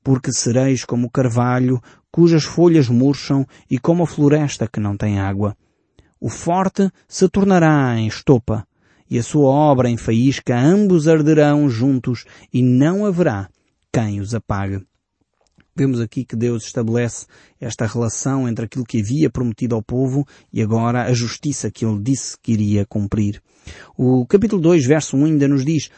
porque 0.04 0.32
sereis 0.32 0.86
como 0.86 1.08
o 1.08 1.10
carvalho, 1.10 1.82
cujas 2.12 2.44
folhas 2.44 2.90
murcham, 2.90 3.46
e 3.70 3.78
como 3.78 4.04
a 4.04 4.08
floresta 4.08 4.68
que 4.68 4.80
não 4.80 4.98
tem 4.98 5.20
água. 5.20 5.56
O 6.20 6.30
forte 6.30 6.90
se 7.08 7.28
tornará 7.30 7.98
em 7.98 8.08
estopa, 8.08 8.68
e 9.10 9.18
a 9.18 9.24
sua 9.24 9.50
obra 9.50 9.90
em 9.90 9.98
faísca, 9.98 10.58
ambos 10.58 11.08
arderão 11.08 11.70
juntos, 11.70 12.26
e 12.54 12.62
não 12.62 13.06
haverá 13.06 13.50
quem 13.92 14.20
os 14.20 14.34
apague. 14.34 14.86
Vemos 15.76 16.02
aqui 16.02 16.26
que 16.26 16.36
Deus 16.36 16.66
estabelece 16.66 17.26
esta 17.60 17.86
relação 17.86 18.48
entre 18.48 18.66
aquilo 18.66 18.86
que 18.86 19.00
havia 19.00 19.30
prometido 19.30 19.74
ao 19.74 19.82
povo 19.82 20.28
e 20.52 20.62
agora 20.62 21.04
a 21.04 21.14
justiça 21.14 21.72
que 21.72 21.86
ele 21.86 22.00
disse 22.02 22.38
que 22.42 22.52
iria 22.52 22.86
cumprir. 22.86 23.42
O 23.98 24.26
capítulo 24.26 24.62
2, 24.62 24.86
verso 24.86 25.16
1 25.16 25.26
ainda 25.26 25.48
nos 25.48 25.64
diz 25.64 25.90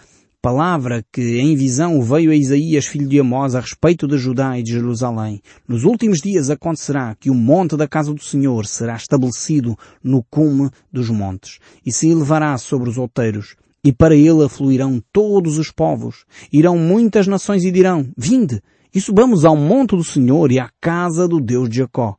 palavra 0.43 1.05
que 1.09 1.39
em 1.39 1.55
visão 1.55 2.01
veio 2.01 2.29
a 2.29 2.35
Isaías, 2.35 2.85
filho 2.85 3.07
de 3.07 3.17
Amós, 3.17 3.55
a 3.55 3.61
respeito 3.61 4.05
de 4.05 4.17
Judá 4.17 4.59
e 4.59 4.61
de 4.61 4.73
Jerusalém. 4.73 5.41
Nos 5.65 5.85
últimos 5.85 6.19
dias 6.19 6.49
acontecerá 6.49 7.15
que 7.17 7.29
o 7.29 7.33
monte 7.33 7.77
da 7.77 7.87
casa 7.87 8.13
do 8.13 8.21
Senhor 8.21 8.65
será 8.65 8.97
estabelecido 8.97 9.77
no 10.03 10.21
cume 10.21 10.69
dos 10.91 11.09
montes 11.09 11.59
e 11.85 11.93
se 11.93 12.09
elevará 12.09 12.57
sobre 12.57 12.89
os 12.89 12.97
outeiros. 12.97 13.55
E 13.85 13.93
para 13.93 14.17
ele 14.17 14.43
afluirão 14.43 15.01
todos 15.13 15.57
os 15.57 15.71
povos. 15.71 16.25
Irão 16.51 16.77
muitas 16.77 17.25
nações 17.25 17.63
e 17.63 17.71
dirão, 17.71 18.05
vinde, 18.17 18.61
e 18.93 18.99
subamos 18.99 19.45
ao 19.45 19.55
monte 19.55 19.95
do 19.95 20.03
Senhor 20.03 20.51
e 20.51 20.59
à 20.59 20.69
casa 20.81 21.25
do 21.25 21.39
Deus 21.39 21.69
de 21.69 21.77
Jacó, 21.77 22.17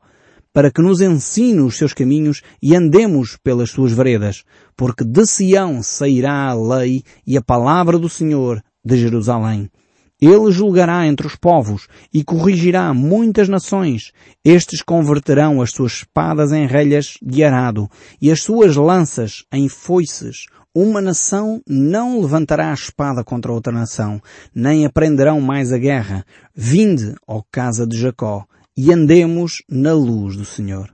para 0.55 0.71
que 0.71 0.81
nos 0.81 1.01
ensine 1.01 1.59
os 1.59 1.75
seus 1.75 1.91
caminhos 1.91 2.41
e 2.63 2.73
andemos 2.73 3.37
pelas 3.43 3.71
suas 3.71 3.91
veredas, 3.91 4.45
porque 4.73 5.03
de 5.03 5.25
Sião 5.25 5.83
sairá 5.83 6.45
a 6.49 6.53
lei 6.53 7.03
e 7.27 7.35
a 7.35 7.41
palavra 7.41 7.99
do 7.99 8.07
Senhor 8.07 8.63
de 8.81 8.95
Jerusalém. 8.95 9.69
Ele 10.21 10.49
julgará 10.53 11.05
entre 11.05 11.27
os 11.27 11.35
povos 11.35 11.89
e 12.13 12.23
corrigirá 12.23 12.93
muitas 12.93 13.49
nações. 13.49 14.13
Estes 14.45 14.81
converterão 14.81 15.61
as 15.61 15.71
suas 15.71 15.91
espadas 15.91 16.53
em 16.53 16.65
relhas 16.65 17.17
de 17.21 17.43
arado 17.43 17.89
e 18.21 18.31
as 18.31 18.41
suas 18.41 18.77
lanças 18.77 19.43
em 19.51 19.67
foices. 19.67 20.45
Uma 20.73 21.01
nação 21.01 21.61
não 21.67 22.21
levantará 22.21 22.71
a 22.71 22.73
espada 22.73 23.25
contra 23.25 23.51
outra 23.51 23.73
nação, 23.73 24.21
nem 24.55 24.85
aprenderão 24.85 25.41
mais 25.41 25.73
a 25.73 25.77
guerra. 25.77 26.25
Vinde, 26.55 27.13
ó 27.27 27.41
casa 27.51 27.85
de 27.85 27.97
Jacó, 27.97 28.45
e 28.77 28.91
andemos 28.91 29.63
na 29.69 29.93
luz 29.93 30.35
do 30.35 30.45
Senhor. 30.45 30.93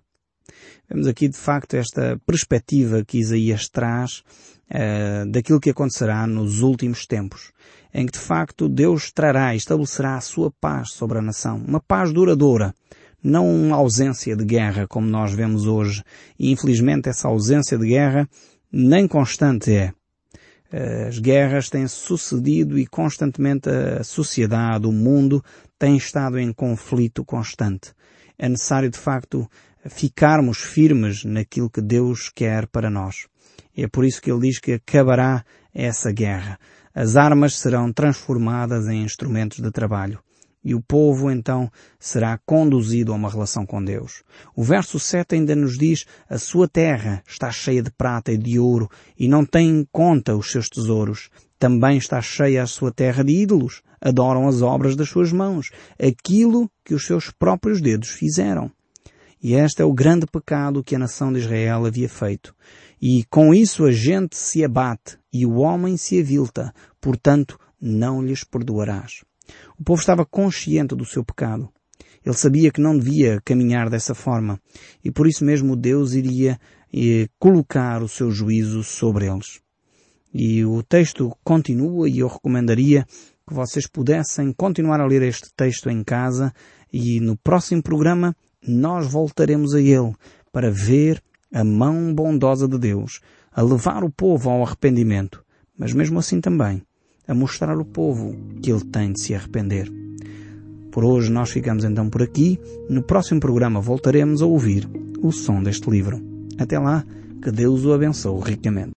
Vemos 0.89 1.07
aqui 1.07 1.27
de 1.27 1.37
facto 1.37 1.75
esta 1.75 2.19
perspectiva 2.25 3.03
que 3.05 3.17
Isaías 3.17 3.69
traz 3.69 4.23
uh, 4.69 5.29
daquilo 5.31 5.59
que 5.59 5.69
acontecerá 5.69 6.27
nos 6.27 6.61
últimos 6.61 7.05
tempos, 7.05 7.51
em 7.93 8.05
que 8.05 8.11
de 8.11 8.19
facto 8.19 8.67
Deus 8.67 9.11
trará 9.11 9.53
e 9.53 9.57
estabelecerá 9.57 10.15
a 10.15 10.21
sua 10.21 10.51
paz 10.51 10.91
sobre 10.91 11.17
a 11.17 11.21
nação, 11.21 11.63
uma 11.65 11.79
paz 11.79 12.11
duradoura, 12.11 12.75
não 13.23 13.47
uma 13.47 13.77
ausência 13.77 14.35
de 14.35 14.43
guerra 14.43 14.87
como 14.87 15.07
nós 15.07 15.33
vemos 15.33 15.65
hoje. 15.65 16.03
E 16.37 16.51
infelizmente 16.51 17.07
essa 17.07 17.27
ausência 17.27 17.77
de 17.77 17.87
guerra 17.87 18.27
nem 18.71 19.07
constante 19.07 19.71
é. 19.71 19.93
As 20.71 21.19
guerras 21.19 21.69
têm 21.69 21.87
sucedido 21.87 22.79
e 22.79 22.87
constantemente 22.87 23.69
a 23.69 24.03
sociedade, 24.03 24.87
o 24.87 24.91
mundo, 24.91 25.43
tem 25.77 25.97
estado 25.97 26.39
em 26.39 26.53
conflito 26.53 27.25
constante. 27.25 27.93
É 28.37 28.47
necessário, 28.47 28.89
de 28.89 28.97
facto, 28.97 29.49
ficarmos 29.89 30.59
firmes 30.59 31.25
naquilo 31.25 31.69
que 31.69 31.81
Deus 31.81 32.29
quer 32.33 32.67
para 32.67 32.89
nós. 32.89 33.27
É 33.75 33.87
por 33.87 34.05
isso 34.05 34.21
que 34.21 34.31
ele 34.31 34.47
diz 34.47 34.59
que 34.59 34.73
acabará 34.73 35.43
essa 35.73 36.11
guerra. 36.11 36.57
As 36.93 37.15
armas 37.15 37.55
serão 37.55 37.91
transformadas 37.91 38.87
em 38.87 39.03
instrumentos 39.03 39.59
de 39.59 39.71
trabalho 39.71 40.19
e 40.63 40.75
o 40.75 40.81
povo 40.81 41.31
então 41.31 41.71
será 41.99 42.39
conduzido 42.45 43.11
a 43.11 43.15
uma 43.15 43.29
relação 43.29 43.65
com 43.65 43.83
Deus. 43.83 44.23
O 44.55 44.63
verso 44.63 44.99
7 44.99 45.35
ainda 45.35 45.55
nos 45.55 45.77
diz, 45.77 46.05
a 46.29 46.37
sua 46.37 46.67
terra 46.67 47.23
está 47.27 47.51
cheia 47.51 47.81
de 47.81 47.91
prata 47.91 48.31
e 48.31 48.37
de 48.37 48.59
ouro 48.59 48.89
e 49.17 49.27
não 49.27 49.45
tem 49.45 49.69
em 49.69 49.87
conta 49.91 50.35
os 50.35 50.51
seus 50.51 50.69
tesouros. 50.69 51.29
Também 51.57 51.97
está 51.97 52.21
cheia 52.21 52.63
a 52.63 52.67
sua 52.67 52.91
terra 52.91 53.23
de 53.23 53.33
ídolos. 53.33 53.81
Adoram 53.99 54.47
as 54.47 54.63
obras 54.63 54.95
das 54.95 55.09
suas 55.09 55.31
mãos, 55.31 55.69
aquilo 55.99 56.71
que 56.83 56.95
os 56.95 57.05
seus 57.05 57.29
próprios 57.29 57.79
dedos 57.79 58.09
fizeram. 58.09 58.71
E 59.43 59.53
este 59.53 59.81
é 59.81 59.85
o 59.85 59.93
grande 59.93 60.25
pecado 60.25 60.83
que 60.83 60.95
a 60.95 60.99
nação 60.99 61.31
de 61.31 61.39
Israel 61.39 61.85
havia 61.85 62.09
feito. 62.09 62.55
E 62.99 63.23
com 63.29 63.53
isso 63.53 63.85
a 63.85 63.91
gente 63.91 64.35
se 64.35 64.63
abate 64.63 65.17
e 65.33 65.45
o 65.45 65.55
homem 65.57 65.97
se 65.97 66.19
avilta. 66.19 66.73
Portanto, 66.99 67.59
não 67.79 68.21
lhes 68.23 68.43
perdoarás. 68.43 69.23
O 69.79 69.83
povo 69.83 69.99
estava 69.99 70.25
consciente 70.25 70.95
do 70.95 71.05
seu 71.05 71.23
pecado. 71.23 71.69
Ele 72.23 72.35
sabia 72.35 72.71
que 72.71 72.81
não 72.81 72.97
devia 72.97 73.41
caminhar 73.43 73.89
dessa 73.89 74.13
forma 74.13 74.59
e 75.03 75.11
por 75.11 75.27
isso 75.27 75.43
mesmo 75.43 75.75
Deus 75.75 76.13
iria 76.13 76.59
eh, 76.93 77.27
colocar 77.39 78.03
o 78.03 78.07
seu 78.07 78.29
juízo 78.29 78.83
sobre 78.83 79.25
eles. 79.27 79.59
E 80.33 80.63
o 80.63 80.83
texto 80.83 81.35
continua 81.43 82.07
e 82.07 82.19
eu 82.19 82.27
recomendaria 82.27 83.05
que 83.47 83.53
vocês 83.53 83.87
pudessem 83.87 84.53
continuar 84.53 85.01
a 85.01 85.05
ler 85.05 85.23
este 85.23 85.49
texto 85.55 85.89
em 85.89 86.03
casa 86.03 86.53
e 86.93 87.19
no 87.19 87.35
próximo 87.35 87.81
programa 87.81 88.35
nós 88.65 89.11
voltaremos 89.11 89.73
a 89.73 89.81
ele 89.81 90.13
para 90.51 90.69
ver 90.69 91.21
a 91.53 91.63
mão 91.63 92.13
bondosa 92.13 92.67
de 92.67 92.77
Deus 92.77 93.19
a 93.51 93.61
levar 93.61 94.03
o 94.03 94.11
povo 94.11 94.49
ao 94.49 94.63
arrependimento, 94.63 95.43
mas 95.77 95.91
mesmo 95.91 96.19
assim 96.19 96.39
também 96.39 96.83
a 97.31 97.33
mostrar 97.33 97.77
ao 97.77 97.85
povo 97.85 98.35
que 98.61 98.69
ele 98.69 98.83
tem 98.83 99.13
de 99.13 99.21
se 99.21 99.33
arrepender. 99.33 99.89
Por 100.91 101.05
hoje 101.05 101.31
nós 101.31 101.49
ficamos 101.49 101.85
então 101.85 102.09
por 102.09 102.21
aqui. 102.21 102.59
No 102.89 103.01
próximo 103.01 103.39
programa 103.39 103.79
voltaremos 103.79 104.41
a 104.41 104.45
ouvir 104.45 104.85
o 105.21 105.31
som 105.31 105.63
deste 105.63 105.89
livro. 105.89 106.21
Até 106.59 106.77
lá, 106.77 107.05
que 107.41 107.49
Deus 107.49 107.85
o 107.85 107.93
abençoe 107.93 108.41
ricamente. 108.43 108.89